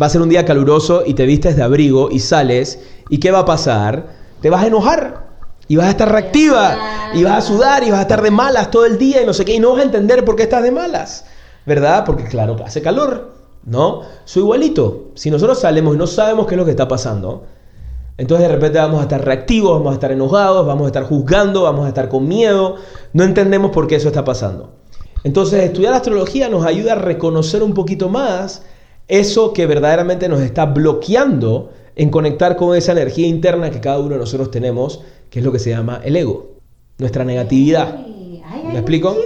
va 0.00 0.06
a 0.06 0.10
ser 0.10 0.22
un 0.22 0.28
día 0.28 0.44
caluroso 0.44 1.02
y 1.04 1.14
te 1.14 1.26
vistes 1.26 1.56
de 1.56 1.62
abrigo 1.62 2.10
y 2.10 2.20
sales, 2.20 2.80
¿y 3.08 3.18
qué 3.18 3.30
va 3.30 3.40
a 3.40 3.44
pasar? 3.44 4.06
Te 4.40 4.50
vas 4.50 4.62
a 4.62 4.68
enojar 4.68 5.26
y 5.68 5.76
vas 5.76 5.86
a 5.86 5.90
estar 5.90 6.10
reactiva 6.10 6.78
y 7.14 7.24
vas 7.24 7.44
a 7.44 7.46
sudar 7.46 7.84
y 7.84 7.90
vas 7.90 8.00
a 8.00 8.02
estar 8.02 8.22
de 8.22 8.30
malas 8.30 8.70
todo 8.70 8.86
el 8.86 8.98
día 8.98 9.22
y 9.22 9.26
no 9.26 9.34
sé 9.34 9.44
qué, 9.44 9.54
y 9.54 9.60
no 9.60 9.72
vas 9.72 9.80
a 9.80 9.84
entender 9.84 10.24
por 10.24 10.36
qué 10.36 10.44
estás 10.44 10.62
de 10.62 10.70
malas, 10.70 11.24
¿verdad? 11.66 12.04
Porque 12.04 12.24
claro, 12.24 12.56
hace 12.64 12.80
calor, 12.80 13.32
¿no? 13.64 14.02
Soy 14.24 14.42
igualito. 14.42 15.10
Si 15.14 15.30
nosotros 15.30 15.60
salimos 15.60 15.94
y 15.94 15.98
no 15.98 16.06
sabemos 16.06 16.46
qué 16.46 16.54
es 16.54 16.58
lo 16.58 16.64
que 16.64 16.70
está 16.70 16.88
pasando, 16.88 17.44
entonces 18.22 18.46
de 18.46 18.54
repente 18.54 18.78
vamos 18.78 19.00
a 19.00 19.02
estar 19.02 19.24
reactivos, 19.24 19.72
vamos 19.72 19.90
a 19.90 19.94
estar 19.94 20.12
enojados, 20.12 20.64
vamos 20.64 20.84
a 20.84 20.86
estar 20.86 21.02
juzgando, 21.02 21.64
vamos 21.64 21.86
a 21.86 21.88
estar 21.88 22.08
con 22.08 22.28
miedo. 22.28 22.76
No 23.12 23.24
entendemos 23.24 23.72
por 23.72 23.88
qué 23.88 23.96
eso 23.96 24.06
está 24.06 24.24
pasando. 24.24 24.74
Entonces 25.24 25.64
estudiar 25.64 25.92
astrología 25.92 26.48
nos 26.48 26.64
ayuda 26.64 26.92
a 26.92 26.94
reconocer 26.94 27.64
un 27.64 27.74
poquito 27.74 28.08
más 28.08 28.62
eso 29.08 29.52
que 29.52 29.66
verdaderamente 29.66 30.28
nos 30.28 30.40
está 30.40 30.66
bloqueando 30.66 31.72
en 31.96 32.10
conectar 32.10 32.54
con 32.54 32.76
esa 32.76 32.92
energía 32.92 33.26
interna 33.26 33.72
que 33.72 33.80
cada 33.80 33.98
uno 33.98 34.10
de 34.10 34.18
nosotros 34.18 34.52
tenemos, 34.52 35.00
que 35.28 35.40
es 35.40 35.44
lo 35.44 35.50
que 35.50 35.58
se 35.58 35.70
llama 35.70 36.00
el 36.04 36.14
ego, 36.14 36.52
nuestra 36.98 37.24
negatividad. 37.24 38.06
¿Me 38.66 38.74
explico? 38.74 39.16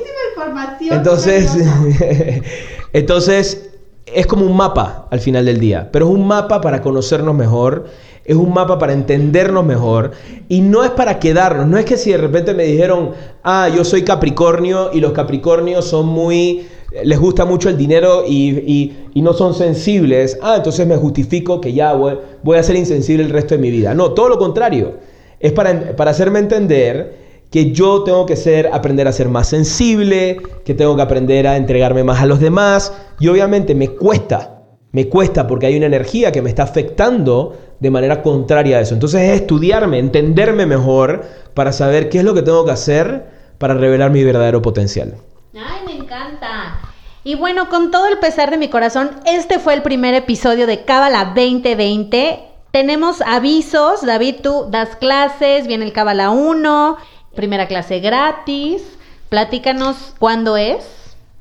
Entonces, 0.90 1.54
entonces 2.94 3.72
es 4.06 4.26
como 4.26 4.46
un 4.46 4.56
mapa 4.56 5.06
al 5.11 5.20
final 5.20 5.44
del 5.44 5.61
día, 5.61 5.90
pero 5.92 6.06
es 6.06 6.14
un 6.14 6.26
mapa 6.26 6.62
para 6.62 6.80
conocernos 6.80 7.35
mejor 7.35 7.85
es 8.26 8.36
un 8.36 8.52
mapa 8.52 8.78
para 8.78 8.92
entendernos 8.92 9.64
mejor. 9.64 10.12
Y 10.48 10.60
no 10.60 10.84
es 10.84 10.90
para 10.90 11.18
quedarnos, 11.18 11.66
no 11.66 11.78
es 11.78 11.84
que 11.84 11.96
si 11.96 12.10
de 12.10 12.18
repente 12.18 12.54
me 12.54 12.64
dijeron, 12.64 13.10
ah, 13.42 13.68
yo 13.74 13.84
soy 13.84 14.02
Capricornio 14.02 14.90
y 14.92 15.00
los 15.00 15.12
Capricornios 15.12 15.84
son 15.84 16.06
muy, 16.06 16.66
les 17.04 17.18
gusta 17.18 17.44
mucho 17.44 17.68
el 17.68 17.76
dinero 17.76 18.24
y, 18.26 18.92
no 19.14 19.32
son 19.32 19.54
sensibles, 19.54 20.38
ah, 20.42 20.56
entonces 20.56 20.86
me 20.86 20.96
justifico 20.96 21.60
que 21.60 21.72
ya 21.72 21.94
voy, 21.94 22.18
voy, 22.42 22.58
a 22.58 22.62
ser 22.62 22.76
insensible 22.76 23.24
el 23.24 23.30
resto 23.30 23.54
de 23.54 23.60
mi 23.60 23.70
vida. 23.70 23.94
No, 23.94 24.12
todo 24.12 24.28
lo 24.28 24.38
contrario, 24.38 24.94
es 25.40 25.52
para, 25.52 25.96
para 25.96 26.10
hacerme 26.12 26.38
entender 26.38 27.26
que 27.50 27.72
yo 27.72 28.02
tengo 28.02 28.26
que 28.26 28.36
ser, 28.36 28.70
aprender 28.72 29.08
a 29.08 29.12
ser 29.12 29.28
más 29.28 29.48
sensible, 29.48 30.38
que 30.64 30.74
tengo 30.74 30.96
que 30.96 31.02
aprender 31.02 31.46
a 31.46 31.56
entregarme 31.56 32.04
más 32.04 32.20
a 32.20 32.26
los 32.26 32.40
demás. 32.40 32.92
Y 33.20 33.28
obviamente 33.28 33.74
me 33.74 33.88
cuesta 33.88 34.56
me 34.96 35.10
cuesta 35.10 35.46
porque 35.46 35.66
hay 35.66 35.76
una 35.76 35.84
energía 35.84 36.32
que 36.32 36.40
me 36.40 36.48
está 36.48 36.62
afectando 36.62 37.54
de 37.80 37.90
manera 37.90 38.22
contraria 38.22 38.78
a 38.78 38.80
eso. 38.80 38.94
Entonces 38.94 39.22
es 39.22 39.40
estudiarme, 39.40 39.98
entenderme 39.98 40.66
mejor 40.66 41.24
para 41.54 41.72
saber 41.72 42.08
qué 42.08 42.18
es 42.18 42.24
lo 42.24 42.34
que 42.34 42.42
tengo 42.42 42.64
que 42.64 42.72
hacer 42.72 43.26
para 43.58 43.74
revelar 43.74 44.10
mi 44.10 44.24
verdadero 44.24 44.62
potencial. 44.62 45.14
Ay, 45.54 45.80
me 45.86 45.96
encanta. 45.96 46.80
Y 47.24 47.34
bueno, 47.34 47.68
con 47.68 47.90
todo 47.90 48.06
el 48.06 48.18
pesar 48.18 48.50
de 48.50 48.58
mi 48.58 48.68
corazón, 48.68 49.10
este 49.24 49.58
fue 49.58 49.74
el 49.74 49.82
primer 49.82 50.14
episodio 50.14 50.66
de 50.66 50.84
Cábala 50.84 51.32
2020. 51.34 52.38
Tenemos 52.70 53.20
avisos, 53.22 54.04
David, 54.04 54.36
tú 54.42 54.68
das 54.70 54.96
clases, 54.96 55.66
viene 55.66 55.84
el 55.84 55.92
Cábala 55.92 56.30
1, 56.30 56.96
primera 57.34 57.66
clase 57.66 58.00
gratis. 58.00 58.82
Platícanos 59.28 60.14
cuándo 60.18 60.56
es. 60.56 60.86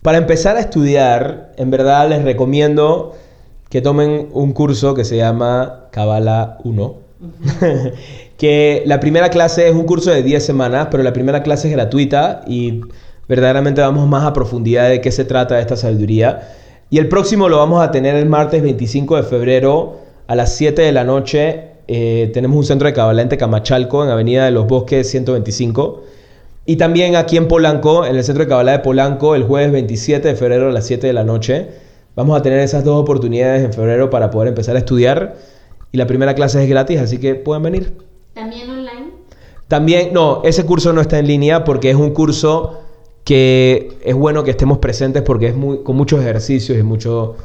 Para 0.02 0.18
empezar 0.18 0.56
a 0.56 0.62
estudiar, 0.62 1.52
en 1.58 1.70
verdad 1.70 2.10
les 2.10 2.24
recomiendo 2.24 3.16
que 3.76 3.82
tomen 3.82 4.30
un 4.32 4.54
curso 4.54 4.94
que 4.94 5.04
se 5.04 5.18
llama 5.18 5.90
Kabbalah 5.92 6.60
1. 6.64 6.96
que 8.38 8.84
la 8.86 9.02
primera 9.02 9.28
clase 9.28 9.68
es 9.68 9.76
un 9.76 9.84
curso 9.84 10.12
de 10.12 10.24
10 10.24 10.46
semanas, 10.46 10.88
pero 10.90 11.04
la 11.04 11.12
primera 11.12 11.44
clase 11.44 11.68
es 11.68 11.74
gratuita 11.74 12.46
y 12.48 12.80
verdaderamente 13.28 13.82
vamos 13.82 14.08
más 14.08 14.24
a 14.24 14.32
profundidad 14.32 14.88
de 14.88 15.02
qué 15.02 15.12
se 15.12 15.26
trata 15.26 15.60
esta 15.60 15.76
sabiduría. 15.76 16.54
Y 16.90 17.00
el 17.00 17.10
próximo 17.10 17.50
lo 17.50 17.58
vamos 17.58 17.84
a 17.84 17.92
tener 17.92 18.16
el 18.16 18.28
martes 18.28 18.64
25 18.64 19.18
de 19.18 19.24
febrero 19.24 19.98
a 20.28 20.36
las 20.36 20.56
7 20.56 20.82
de 20.82 20.94
la 20.94 21.04
noche. 21.04 21.72
Eh, 21.90 22.32
tenemos 22.34 22.56
un 22.56 22.64
centro 22.64 22.88
de 22.88 22.94
Kabbalah 22.94 23.24
en 23.24 23.28
Camachalco, 23.28 24.06
en 24.06 24.10
Avenida 24.10 24.46
de 24.46 24.52
los 24.52 24.68
Bosques 24.68 25.10
125. 25.10 26.02
Y 26.66 26.78
también 26.78 27.18
aquí 27.18 27.36
en 27.36 27.50
Polanco, 27.50 28.06
en 28.06 28.16
el 28.16 28.24
centro 28.24 28.46
de 28.46 28.48
Kabbalah 28.48 28.72
de 28.72 28.80
Polanco, 28.80 29.36
el 29.36 29.44
jueves 29.44 29.74
27 29.74 30.30
de 30.30 30.36
febrero 30.36 30.70
a 30.70 30.72
las 30.72 30.88
7 30.88 31.08
de 31.08 31.12
la 31.12 31.26
noche. 31.26 31.84
Vamos 32.16 32.38
a 32.40 32.42
tener 32.42 32.60
esas 32.60 32.84
dos 32.84 33.02
oportunidades 33.02 33.64
en 33.64 33.74
febrero 33.74 34.10
para 34.10 34.32
poder 34.32 34.48
empezar 34.50 34.76
a 34.76 34.80
estudiar. 34.80 35.36
Y 35.92 35.98
la 35.98 36.08
primera 36.08 36.34
clase 36.34 36.64
es 36.64 36.70
gratis, 36.70 37.00
así 37.00 37.20
que 37.20 37.36
pueden 37.36 37.64
venir. 37.64 37.98
¿También 38.34 38.70
online? 38.70 39.12
También, 39.68 40.14
no, 40.14 40.42
ese 40.44 40.66
curso 40.66 40.94
no 40.94 41.02
está 41.02 41.20
en 41.20 41.28
línea 41.28 41.64
porque 41.64 41.90
es 41.90 41.96
un 41.96 42.12
curso 42.12 42.82
que 43.24 43.98
es 44.04 44.16
bueno 44.16 44.44
que 44.44 44.52
estemos 44.52 44.78
presentes 44.78 45.24
porque 45.24 45.48
es 45.48 45.56
muy, 45.56 45.84
con 45.84 45.96
muchos 45.96 46.22
ejercicios 46.22 46.78
y 46.78 46.84
mucho 46.84 47.36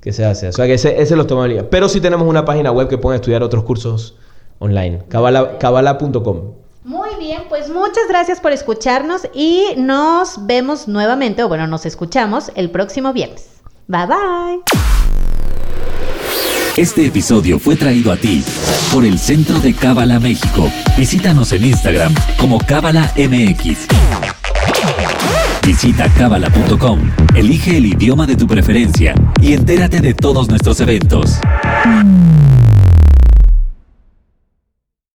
que 0.00 0.12
se 0.12 0.24
hace. 0.24 0.48
O 0.48 0.52
sea 0.52 0.66
que 0.66 0.74
ese, 0.74 1.00
ese 1.00 1.16
los 1.16 1.26
toma 1.26 1.44
en 1.44 1.48
línea. 1.50 1.70
Pero 1.70 1.88
sí 1.88 2.00
tenemos 2.00 2.28
una 2.28 2.44
página 2.44 2.70
web 2.70 2.88
que 2.88 2.98
pueden 2.98 3.16
estudiar 3.16 3.42
otros 3.42 3.64
cursos 3.64 4.16
online, 4.58 5.02
cabala.com. 5.08 6.52
Muy 6.84 7.10
bien, 7.18 7.42
pues 7.48 7.68
muchas 7.68 8.08
gracias 8.08 8.40
por 8.40 8.52
escucharnos 8.52 9.28
y 9.34 9.74
nos 9.76 10.46
vemos 10.46 10.88
nuevamente, 10.88 11.42
o 11.42 11.48
bueno, 11.48 11.66
nos 11.66 11.84
escuchamos 11.86 12.50
el 12.54 12.70
próximo 12.70 13.12
viernes. 13.12 13.59
Bye 13.90 14.06
bye. 14.06 14.62
Este 16.76 17.06
episodio 17.06 17.58
fue 17.58 17.74
traído 17.74 18.12
a 18.12 18.16
ti 18.16 18.44
por 18.92 19.04
el 19.04 19.18
Centro 19.18 19.58
de 19.58 19.74
Cábala 19.74 20.20
México. 20.20 20.70
Visítanos 20.96 21.52
en 21.52 21.64
Instagram 21.64 22.14
como 22.38 22.60
Cábala 22.60 23.12
MX. 23.16 23.88
Visita 25.66 26.08
cábala.com, 26.16 27.00
elige 27.34 27.78
el 27.78 27.86
idioma 27.86 28.26
de 28.26 28.36
tu 28.36 28.46
preferencia 28.46 29.12
y 29.42 29.54
entérate 29.54 30.00
de 30.00 30.14
todos 30.14 30.48
nuestros 30.48 30.78
eventos. 30.78 31.40